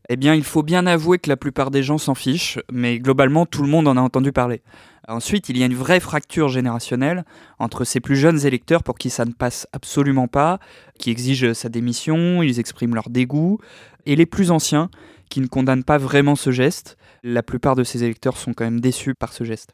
Eh 0.10 0.16
bien, 0.16 0.34
il 0.34 0.44
faut 0.44 0.63
bien 0.63 0.88
avouer 0.88 1.20
que 1.20 1.30
la 1.30 1.38
plupart 1.38 1.70
des 1.70 1.84
gens 1.84 2.00
s'en 2.00 2.16
fichent, 2.16 2.58
mais 2.72 2.98
globalement, 2.98 3.46
tout 3.46 3.62
le 3.62 3.70
monde 3.70 3.88
en 3.88 3.96
a 3.96 4.02
entendu 4.02 4.32
parler. 4.32 4.63
Ensuite, 5.08 5.50
il 5.50 5.58
y 5.60 5.62
a 5.62 5.68
une 5.68 5.76
vraie 5.76 6.00
fracture 6.00 6.50
générationnelle 6.50 7.26
entre 7.60 7.84
ces 7.84 8.00
plus 8.00 8.16
jeunes 8.16 8.44
électeurs 8.44 8.82
pour 8.82 8.98
qui 8.98 9.12
ça 9.12 9.26
ne 9.26 9.34
passe 9.34 9.68
absolument 9.72 10.28
pas, 10.28 10.60
qui 10.98 11.12
exigent 11.12 11.54
sa 11.54 11.70
démission, 11.70 12.42
ils 12.42 12.60
expriment 12.60 12.96
leur 12.96 13.12
dégoût, 13.12 13.60
et 14.08 14.16
les 14.16 14.26
plus 14.26 14.50
anciens 14.50 14.89
qui 15.32 15.41
ne 15.41 15.48
condamnent 15.48 15.84
pas 15.84 15.98
vraiment 15.98 16.36
ce 16.36 16.52
geste. 16.52 16.98
La 17.24 17.41
plupart 17.41 17.76
de 17.76 17.84
ces 17.84 18.04
électeurs 18.04 18.38
sont 18.38 18.54
quand 18.54 18.65
même 18.65 18.82
déçus 18.82 19.15
par 19.15 19.34
ce 19.34 19.44
geste. 19.44 19.74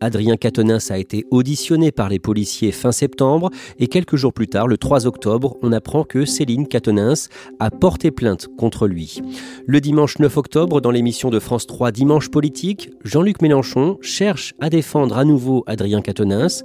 Adrien 0.00 0.36
Quatennens 0.36 0.90
a 0.90 0.98
été 0.98 1.24
auditionné 1.30 1.90
par 1.90 2.08
les 2.08 2.18
policiers 2.18 2.70
fin 2.70 2.92
septembre 2.92 3.50
et 3.78 3.88
quelques 3.88 4.16
jours 4.16 4.32
plus 4.32 4.46
tard, 4.46 4.68
le 4.68 4.78
3 4.78 5.06
octobre, 5.06 5.56
on 5.62 5.72
apprend 5.72 6.04
que 6.04 6.24
Céline 6.24 6.68
Quatennens 6.68 7.28
a 7.58 7.70
porté 7.70 8.12
plainte 8.12 8.46
contre 8.56 8.86
lui. 8.86 9.20
Le 9.66 9.80
dimanche 9.80 10.18
9 10.20 10.36
octobre, 10.36 10.80
dans 10.80 10.92
l'émission 10.92 11.30
de 11.30 11.40
France 11.40 11.66
3 11.66 11.90
Dimanche 11.90 12.28
politique, 12.28 12.90
Jean-Luc 13.04 13.42
Mélenchon 13.42 13.98
cherche 14.00 14.54
à 14.60 14.70
défendre 14.70 15.18
à 15.18 15.24
nouveau 15.24 15.64
Adrien 15.66 16.00
Quatennens 16.00 16.62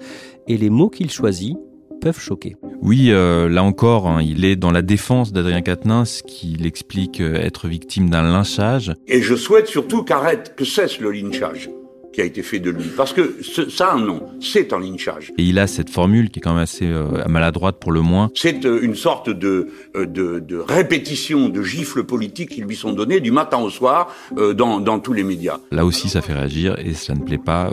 et 0.47 0.58
les 0.58 0.69
mots 0.69 0.89
qu'il 0.89 1.10
choisit 1.10 1.58
peuvent 2.04 2.20
choquer. 2.20 2.58
Oui, 2.82 3.12
euh, 3.12 3.48
là 3.48 3.63
encore, 3.63 4.08
hein, 4.08 4.22
il 4.22 4.44
est 4.44 4.58
dans 4.58 4.72
la 4.72 4.82
défense 4.82 5.32
d'Adrien 5.32 5.62
Quatennens, 5.62 6.22
qui 6.28 6.58
explique 6.66 7.22
euh, 7.22 7.36
être 7.36 7.70
victime 7.70 8.10
d'un 8.10 8.24
lynchage. 8.24 8.94
Et 9.08 9.22
je 9.22 9.36
souhaite 9.36 9.68
surtout 9.68 10.04
qu'arrête, 10.04 10.54
que 10.58 10.66
cesse 10.66 11.00
le 11.00 11.12
lynchage 11.12 11.70
qui 12.12 12.22
a 12.22 12.26
été 12.26 12.44
fait 12.44 12.60
de 12.60 12.70
lui. 12.70 12.84
Parce 12.96 13.12
que 13.12 13.38
ça, 13.70 13.96
non, 13.96 14.22
c'est 14.39 14.72
un 14.72 14.80
lynchage. 14.80 15.32
Et 15.39 15.44
il 15.44 15.58
a 15.58 15.66
cette 15.66 15.89
formule 15.89 16.30
qui 16.30 16.39
est 16.39 16.42
quand 16.44 16.54
même 16.54 16.62
assez 16.62 16.86
euh, 16.86 17.26
maladroite 17.28 17.80
pour 17.80 17.92
le 17.92 18.02
moins. 18.02 18.30
C'est 18.36 18.66
une 18.66 18.94
sorte 18.94 19.32
de, 19.32 19.70
de, 19.96 20.39
de, 20.39 20.58
répétition 20.58 21.50
de 21.50 21.63
gifles 21.63 22.04
politiques 22.04 22.50
qui 22.50 22.62
lui 22.62 22.76
sont 22.76 22.92
données 22.92 23.20
du 23.20 23.32
matin 23.32 23.58
au 23.58 23.72
soir 23.72 24.13
dans, 24.36 24.80
dans, 24.80 25.00
tous 25.00 25.13
les 25.13 25.24
médias. 25.24 25.58
Là 25.72 25.86
aussi, 25.86 26.08
ça 26.08 26.22
fait 26.22 26.34
réagir 26.34 26.78
et 26.78 26.94
ça 26.94 27.16
ne 27.16 27.22
plaît 27.22 27.39
pas 27.39 27.72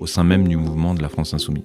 au 0.00 0.06
sein 0.08 0.24
même 0.24 0.48
du 0.48 0.56
mouvement 0.56 0.94
de 0.94 1.02
la 1.02 1.08
France 1.08 1.32
insoumise. 1.32 1.62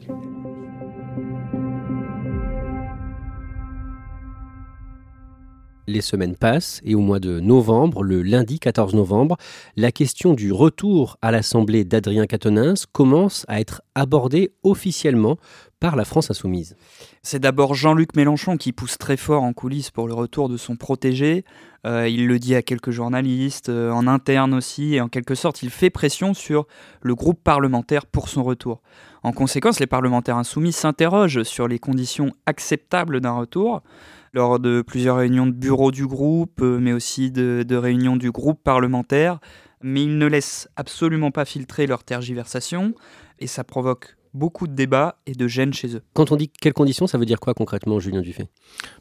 Les 5.94 6.02
semaines 6.02 6.36
passent 6.36 6.82
et 6.84 6.96
au 6.96 7.02
mois 7.02 7.20
de 7.20 7.40
novembre, 7.40 8.02
le 8.02 8.24
lundi 8.24 8.58
14 8.58 8.96
novembre, 8.96 9.38
la 9.78 9.92
question 9.92 10.34
du 10.34 10.52
retour 10.52 11.20
à 11.22 11.30
l'Assemblée 11.30 11.84
d'Adrien 11.84 12.26
Quatennens 12.26 12.88
commence 12.92 13.46
à 13.48 13.60
être 13.60 13.84
abordée 13.94 14.54
officiellement 14.64 15.38
par 15.80 15.96
la 15.96 16.04
France 16.04 16.32
insoumise. 16.32 16.76
C'est 17.22 17.38
d'abord 17.38 17.76
Jean-Luc 17.76 18.16
Mélenchon 18.16 18.58
qui 18.58 18.72
pousse 18.72 18.98
très 18.98 19.18
fort 19.18 19.44
en 19.44 19.54
coulisses 19.54 19.92
pour 19.92 20.08
le 20.08 20.16
retour 20.16 20.50
de 20.50 20.58
son 20.58 20.78
protégé. 20.78 21.46
Euh, 21.86 22.10
il 22.10 22.26
le 22.26 22.40
dit 22.40 22.56
à 22.56 22.64
quelques 22.64 22.90
journalistes, 22.90 23.70
euh, 23.70 23.92
en 23.92 24.08
interne 24.08 24.56
aussi, 24.56 24.96
et 24.96 25.02
en 25.02 25.10
quelque 25.10 25.36
sorte, 25.36 25.62
il 25.62 25.70
fait 25.70 25.92
pression 25.92 26.34
sur 26.34 26.66
le 27.02 27.14
groupe 27.14 27.44
parlementaire 27.44 28.08
pour 28.08 28.30
son 28.30 28.44
retour. 28.44 28.82
En 29.22 29.32
conséquence, 29.32 29.80
les 29.80 29.86
parlementaires 29.86 30.38
insoumis 30.38 30.72
s'interrogent 30.72 31.44
sur 31.44 31.68
les 31.68 31.78
conditions 31.78 32.32
acceptables 32.48 33.22
d'un 33.22 33.34
retour 33.34 33.84
lors 34.34 34.60
de 34.60 34.82
plusieurs 34.82 35.18
réunions 35.18 35.46
de 35.46 35.52
bureau 35.52 35.92
du 35.92 36.08
groupe, 36.08 36.62
euh, 36.62 36.80
mais 36.80 36.92
aussi 36.92 37.32
de, 37.32 37.76
réunions 37.76 38.16
du 38.16 38.32
groupe 38.32 38.62
parlementaire. 38.64 39.40
Mais 39.82 40.04
ils 40.04 40.18
ne 40.18 40.26
laissent 40.26 40.70
absolument 40.76 41.32
pas 41.32 41.46
filtrer 41.46 41.88
leurs 41.88 42.04
tergiversations 42.04 42.94
et 43.40 43.48
ça 43.48 43.64
provoque 43.64 44.16
beaucoup 44.34 44.68
de 44.68 44.74
débats 44.74 45.18
et 45.26 45.34
de 45.34 45.48
gêne 45.48 45.74
chez 45.74 45.96
eux. 45.96 46.02
Quand 46.14 46.32
on 46.32 46.36
dit 46.36 46.50
quelles 46.50 46.74
conditions, 46.74 47.08
ça 47.08 47.18
veut 47.18 47.26
dire 47.26 47.40
quoi 47.40 47.54
concrètement, 47.54 48.00
Julien 48.00 48.22
Dufay? 48.22 48.48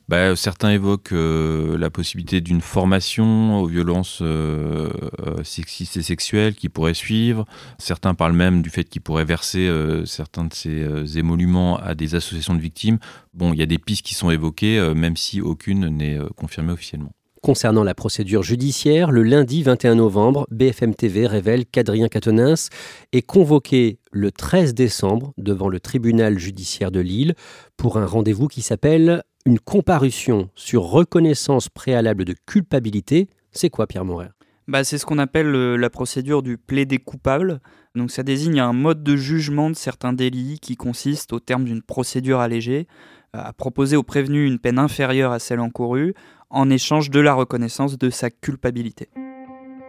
Bah, 0.09 0.37
Certains 0.37 0.71
évoquent 0.71 1.12
euh, 1.12 1.79
la 1.79 1.90
possibilité 1.90 2.40
d'une 2.40 2.61
formation 2.61 3.61
aux 3.61 3.66
violences 3.66 4.21
euh, 4.23 4.90
euh, 5.21 5.42
sexistes 5.45 5.97
et 5.97 6.03
sexuelles 6.03 6.55
qui 6.55 6.68
pourrait 6.68 6.95
suivre. 6.95 7.47
Certains 7.79 8.14
parlent 8.14 8.35
même 8.35 8.62
du 8.62 8.71
fait 8.71 8.85
qu'ils 8.85 9.03
pourraient 9.03 9.25
verser 9.25 9.71
certains 10.05 10.45
de 10.45 10.55
ces 10.55 11.18
émoluments 11.18 11.77
à 11.77 11.95
des 11.95 12.14
associations 12.14 12.55
de 12.55 12.61
victimes. 12.61 12.99
Bon, 13.35 13.53
il 13.53 13.59
y 13.59 13.62
a 13.62 13.66
des 13.66 13.79
pistes 13.79 14.05
qui 14.05 14.14
sont 14.14 14.31
évoquées, 14.31 14.92
même 14.95 15.16
si 15.16 15.40
aucune 15.40 15.87
n'est 15.88 16.18
confirmée 16.37 16.73
officiellement. 16.73 17.12
Concernant 17.42 17.83
la 17.83 17.95
procédure 17.95 18.45
judiciaire, 18.45 19.11
le 19.11 19.25
lundi 19.25 19.64
21 19.64 19.97
novembre, 19.97 20.47
BFM 20.53 20.95
TV 20.95 21.27
révèle 21.27 21.66
qu'Adrien 21.66 22.07
Quatennens 22.07 22.68
est 23.12 23.23
convoqué 23.23 23.99
le 24.12 24.31
13 24.31 24.75
décembre 24.75 25.33
devant 25.38 25.68
le 25.68 25.81
tribunal 25.81 26.38
judiciaire 26.38 26.90
de 26.90 27.01
Lille 27.01 27.35
pour 27.77 27.96
un 27.96 28.07
rendez-vous 28.07 28.46
qui 28.46 28.62
s'appelle 28.62 29.22
une 29.44 29.59
comparution 29.59 30.51
sur 30.55 30.83
reconnaissance 30.83 31.68
préalable 31.68 32.25
de 32.25 32.35
culpabilité. 32.46 33.29
C'est 33.51 33.70
quoi 33.70 33.87
Pierre 33.87 34.05
Morer 34.05 34.29
bah, 34.68 34.85
C'est 34.85 34.98
ce 34.98 35.07
qu'on 35.07 35.18
appelle 35.18 35.55
euh, 35.55 35.77
la 35.77 35.90
procédure 35.90 36.42
du 36.42 36.59
plaidé 36.59 36.98
coupable. 36.98 37.61
Donc 37.94 38.11
ça 38.11 38.22
désigne 38.22 38.61
un 38.61 38.72
mode 38.72 39.03
de 39.03 39.16
jugement 39.16 39.70
de 39.70 39.77
certains 39.77 40.12
délits 40.12 40.61
qui 40.61 40.77
consiste, 40.77 41.33
au 41.33 41.40
terme 41.40 41.64
d'une 41.64 41.83
procédure 41.83 42.40
allégée, 42.40 42.87
à 43.33 43.53
proposer 43.53 43.96
au 43.96 44.03
prévenu 44.03 44.46
une 44.46 44.59
peine 44.59 44.79
inférieure 44.79 45.33
à 45.33 45.38
celle 45.38 45.61
encourue 45.61 46.14
en 46.51 46.68
échange 46.68 47.11
de 47.11 47.20
la 47.20 47.33
reconnaissance 47.33 47.98
de 47.98 48.11
sa 48.11 48.31
culpabilité. 48.31 49.09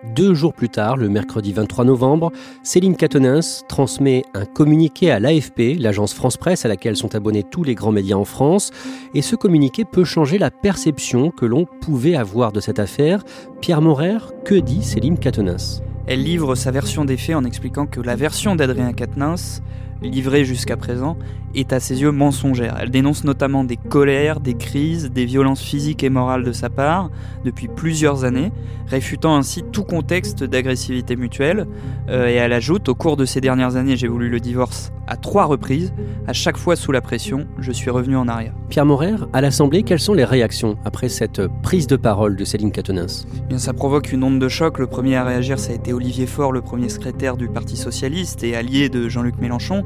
Deux 0.03 0.33
jours 0.33 0.53
plus 0.53 0.67
tard, 0.67 0.97
le 0.97 1.07
mercredi 1.07 1.53
23 1.53 1.85
novembre, 1.85 2.31
Céline 2.61 2.97
Catonins 2.97 3.63
transmet 3.69 4.23
un 4.33 4.43
communiqué 4.43 5.09
à 5.09 5.19
l'AFP, 5.19 5.77
l'agence 5.79 6.13
France 6.13 6.35
Presse 6.35 6.65
à 6.65 6.67
laquelle 6.67 6.97
sont 6.97 7.15
abonnés 7.15 7.43
tous 7.43 7.63
les 7.63 7.73
grands 7.73 7.93
médias 7.93 8.17
en 8.17 8.25
France, 8.25 8.71
et 9.13 9.21
ce 9.21 9.37
communiqué 9.37 9.85
peut 9.85 10.03
changer 10.03 10.37
la 10.37 10.51
perception 10.51 11.31
que 11.31 11.45
l'on 11.45 11.65
pouvait 11.65 12.15
avoir 12.15 12.51
de 12.51 12.59
cette 12.59 12.79
affaire. 12.79 13.23
Pierre 13.61 13.81
Morer, 13.81 14.17
que 14.43 14.55
dit 14.55 14.83
Céline 14.83 15.17
Catonins 15.17 15.81
Elle 16.05 16.21
livre 16.21 16.55
sa 16.55 16.71
version 16.71 17.05
des 17.05 17.17
faits 17.17 17.37
en 17.37 17.45
expliquant 17.45 17.85
que 17.85 18.01
la 18.01 18.17
version 18.17 18.57
d'Adrien 18.57 18.91
Quatennens 18.91 19.61
livrée 20.03 20.45
jusqu'à 20.45 20.77
présent, 20.77 21.17
est 21.55 21.73
à 21.73 21.79
ses 21.79 22.01
yeux 22.01 22.11
mensongère. 22.11 22.77
Elle 22.79 22.89
dénonce 22.89 23.23
notamment 23.23 23.63
des 23.63 23.77
colères, 23.77 24.39
des 24.39 24.55
crises, 24.55 25.11
des 25.11 25.25
violences 25.25 25.61
physiques 25.61 26.03
et 26.03 26.09
morales 26.09 26.43
de 26.43 26.51
sa 26.51 26.69
part 26.69 27.09
depuis 27.43 27.67
plusieurs 27.67 28.23
années, 28.23 28.51
réfutant 28.87 29.35
ainsi 29.35 29.63
tout 29.63 29.83
contexte 29.83 30.43
d'agressivité 30.43 31.15
mutuelle. 31.15 31.67
Euh, 32.09 32.27
et 32.27 32.33
elle 32.33 32.53
ajoute, 32.53 32.89
au 32.89 32.95
cours 32.95 33.17
de 33.17 33.25
ces 33.25 33.41
dernières 33.41 33.75
années, 33.75 33.97
j'ai 33.97 34.07
voulu 34.07 34.29
le 34.29 34.39
divorce 34.39 34.91
à 35.07 35.17
trois 35.17 35.45
reprises, 35.45 35.93
à 36.27 36.33
chaque 36.33 36.57
fois 36.57 36.75
sous 36.75 36.91
la 36.91 37.01
pression, 37.01 37.47
je 37.59 37.71
suis 37.71 37.89
revenu 37.89 38.15
en 38.15 38.27
arrière. 38.27 38.53
Pierre 38.69 38.85
Morer, 38.85 39.15
à 39.33 39.41
l'Assemblée, 39.41 39.83
quelles 39.83 39.99
sont 39.99 40.13
les 40.13 40.25
réactions 40.25 40.77
après 40.85 41.09
cette 41.09 41.47
prise 41.61 41.87
de 41.87 41.95
parole 41.95 42.35
de 42.35 42.45
Céline 42.45 42.71
Catonins 42.71 43.25
eh 43.35 43.41
Bien, 43.47 43.57
Ça 43.57 43.73
provoque 43.73 44.11
une 44.11 44.23
onde 44.23 44.39
de 44.39 44.47
choc. 44.47 44.79
Le 44.79 44.87
premier 44.87 45.15
à 45.15 45.23
réagir, 45.23 45.59
ça 45.59 45.71
a 45.71 45.75
été 45.75 45.93
Olivier 45.93 46.25
Faure, 46.25 46.51
le 46.51 46.61
premier 46.61 46.89
secrétaire 46.89 47.37
du 47.37 47.47
Parti 47.49 47.77
Socialiste 47.77 48.43
et 48.43 48.55
allié 48.55 48.89
de 48.89 49.09
Jean-Luc 49.09 49.37
Mélenchon 49.39 49.83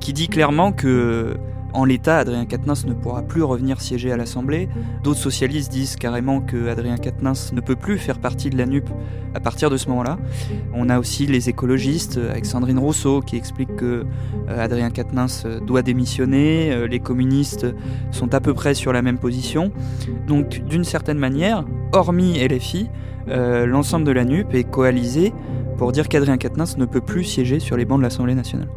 qui 0.00 0.12
dit 0.12 0.28
clairement 0.28 0.72
que 0.72 1.36
en 1.76 1.84
l'état, 1.84 2.18
Adrien 2.18 2.46
Quatennens 2.46 2.86
ne 2.86 2.94
pourra 2.94 3.20
plus 3.20 3.42
revenir 3.42 3.82
siéger 3.82 4.10
à 4.10 4.16
l'Assemblée. 4.16 4.68
D'autres 5.04 5.20
socialistes 5.20 5.70
disent 5.70 5.96
carrément 5.96 6.40
que 6.40 6.68
Adrien 6.68 6.96
Quatennens 6.96 7.52
ne 7.52 7.60
peut 7.60 7.76
plus 7.76 7.98
faire 7.98 8.18
partie 8.18 8.48
de 8.48 8.56
la 8.56 8.64
NUP 8.64 8.88
à 9.34 9.40
partir 9.40 9.68
de 9.68 9.76
ce 9.76 9.88
moment-là. 9.90 10.18
On 10.72 10.88
a 10.88 10.98
aussi 10.98 11.26
les 11.26 11.50
écologistes, 11.50 12.16
avec 12.16 12.46
Sandrine 12.46 12.78
Rousseau, 12.78 13.20
qui 13.20 13.36
explique 13.36 13.76
que 13.76 14.06
euh, 14.48 14.64
Adrien 14.64 14.88
Quatennens 14.88 15.46
doit 15.66 15.82
démissionner. 15.82 16.72
Euh, 16.72 16.86
les 16.86 16.98
communistes 16.98 17.66
sont 18.10 18.32
à 18.32 18.40
peu 18.40 18.54
près 18.54 18.72
sur 18.72 18.94
la 18.94 19.02
même 19.02 19.18
position. 19.18 19.70
Donc, 20.26 20.62
d'une 20.66 20.84
certaine 20.84 21.18
manière, 21.18 21.66
hormis 21.92 22.38
LFI, 22.38 22.88
euh, 23.28 23.66
l'ensemble 23.66 24.06
de 24.06 24.12
la 24.12 24.24
NUP 24.24 24.54
est 24.54 24.64
coalisé 24.64 25.34
pour 25.76 25.92
dire 25.92 26.08
qu'Adrien 26.08 26.38
Quatennens 26.38 26.78
ne 26.78 26.86
peut 26.86 27.02
plus 27.02 27.24
siéger 27.24 27.60
sur 27.60 27.76
les 27.76 27.84
bancs 27.84 27.98
de 27.98 28.04
l'Assemblée 28.04 28.34
nationale. 28.34 28.68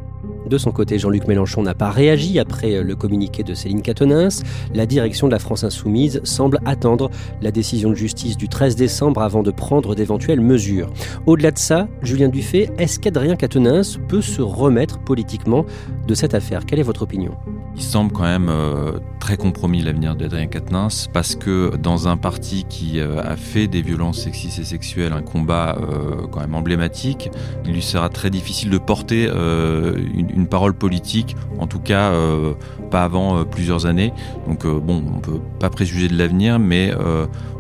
De 0.50 0.58
son 0.58 0.72
côté, 0.72 0.98
Jean-Luc 0.98 1.28
Mélenchon 1.28 1.62
n'a 1.62 1.76
pas 1.76 1.92
réagi 1.92 2.40
après 2.40 2.74
euh, 2.74 2.84
le 2.84 2.96
communiqué 2.96 3.44
de 3.44 3.54
Céline 3.54 3.84
Catonins. 3.84 4.30
La 4.74 4.88
direction 4.88 5.28
de 5.28 5.32
la 5.32 5.38
France 5.38 5.64
Insoumise 5.64 6.22
semble 6.24 6.60
attendre 6.66 7.12
la 7.40 7.52
décision 7.52 7.92
de 7.92 7.96
justice 7.96 8.36
du 8.36 8.50
13 8.50 8.76
décembre 8.76 9.22
avant 9.22 9.44
de 9.44 9.52
prendre 9.52 9.94
d'éventuelles 9.94 10.42
mesures. 10.42 10.90
Au-delà 11.28 11.52
de 11.52 11.60
ça, 11.60 11.88
Julien 12.02 12.30
Dufay, 12.30 12.72
est-ce 12.80 13.00
qu'Adrien 13.00 13.36
Quatennens 13.36 14.00
peut 14.08 14.22
se 14.22 14.42
remettre 14.42 14.98
politiquement 14.98 15.68
de 16.08 16.16
cette 16.16 16.34
affaire? 16.34 16.66
Quelle 16.66 16.80
est 16.80 16.84
votre 16.84 17.04
opinion? 17.04 17.36
Il 17.80 17.84
semble 17.84 18.12
quand 18.12 18.24
même 18.24 18.50
euh, 18.50 19.00
très 19.22 19.38
compromis 19.38 19.82
l'avenir 19.82 20.14
d'Adrien 20.14 20.48
Quatennens 20.48 21.08
parce 21.14 21.34
que 21.36 21.78
dans 21.78 22.10
un 22.10 22.18
parti 22.18 22.66
qui 22.68 23.00
euh, 23.00 23.24
a 23.24 23.38
fait 23.38 23.68
des 23.68 23.82
violences 23.82 24.20
sexistes 24.20 24.60
et 24.60 24.66
sexuelles 24.66 25.14
un 25.14 25.22
combat 25.22 25.78
quand 26.30 26.42
même 26.42 26.56
emblématique, 26.56 27.32
il 27.66 27.72
lui 27.72 27.82
sera 27.82 28.10
très 28.10 28.30
difficile 28.30 28.70
de 28.70 28.78
porter 28.78 29.28
une 29.28 30.48
parole 30.48 30.74
politique, 30.74 31.38
en 31.58 31.68
tout 31.68 31.80
cas 31.80 32.12
euh, 32.12 32.54
pas 32.90 33.04
avant 33.04 33.38
euh, 33.38 33.44
plusieurs 33.44 33.86
années. 33.86 34.14
Donc 34.48 34.66
euh, 34.66 34.80
bon, 34.80 35.04
on 35.16 35.20
peut 35.20 35.40
pas 35.60 35.70
préjuger 35.70 36.08
de 36.08 36.18
l'avenir, 36.18 36.60
mais 36.60 36.92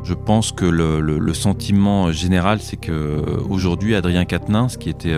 je 0.03 0.13
pense 0.13 0.51
que 0.51 0.65
le, 0.65 1.33
sentiment 1.33 2.11
général, 2.11 2.59
c'est 2.59 2.77
que 2.77 3.23
aujourd'hui, 3.49 3.95
Adrien 3.95 4.25
Quatennens, 4.25 4.77
qui 4.77 4.89
était 4.89 5.15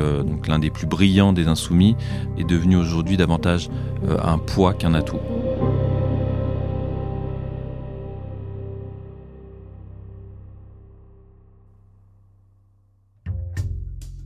l'un 0.47 0.59
des 0.59 0.69
plus 0.69 0.85
brillants 0.85 1.33
des 1.33 1.47
insoumis, 1.47 1.95
est 2.37 2.43
devenu 2.43 2.75
aujourd'hui 2.75 3.17
davantage 3.17 3.69
un 4.23 4.37
poids 4.37 4.73
qu'un 4.73 4.93
atout. 4.93 5.19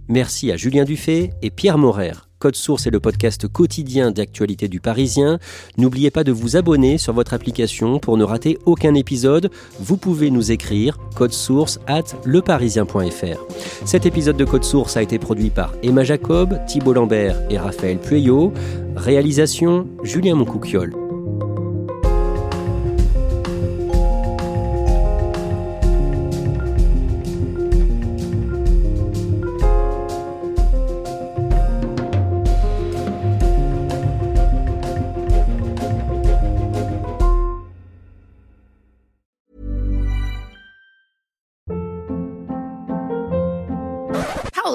Merci 0.08 0.52
à 0.52 0.58
Julien 0.58 0.84
Dufay 0.84 1.32
et 1.42 1.50
Pierre 1.50 1.78
Morer. 1.78 2.14
Code 2.46 2.56
Source 2.56 2.86
est 2.86 2.92
le 2.92 3.00
podcast 3.00 3.48
quotidien 3.48 4.12
d'actualité 4.12 4.68
du 4.68 4.80
Parisien. 4.80 5.40
N'oubliez 5.80 6.12
pas 6.12 6.24
de 6.24 6.32
vous 6.32 6.58
abonner 6.58 7.00
sur 7.00 7.12
votre 7.12 7.34
application 7.34 7.98
pour 7.98 8.18
ne 8.18 8.24
rater 8.24 8.60
aucun 8.66 8.94
épisode. 8.94 9.50
Vous 9.80 9.98
pouvez 9.98 10.30
nous 10.30 10.52
écrire 10.52 11.00
code 11.16 11.34
source 11.34 11.80
at 11.88 12.04
leparisien.fr. 12.24 13.40
Cet 13.84 14.06
épisode 14.06 14.38
de 14.38 14.46
Code 14.46 14.64
Source 14.64 14.96
a 14.96 15.02
été 15.02 15.18
produit 15.18 15.50
par 15.50 15.74
Emma 15.82 16.04
Jacob, 16.04 16.56
Thibault 16.68 16.94
Lambert 16.94 17.36
et 17.50 17.58
Raphaël 17.58 17.98
Pueyo. 17.98 18.54
Réalisation 18.96 19.88
Julien 20.04 20.36
Moncouquiole. 20.36 21.05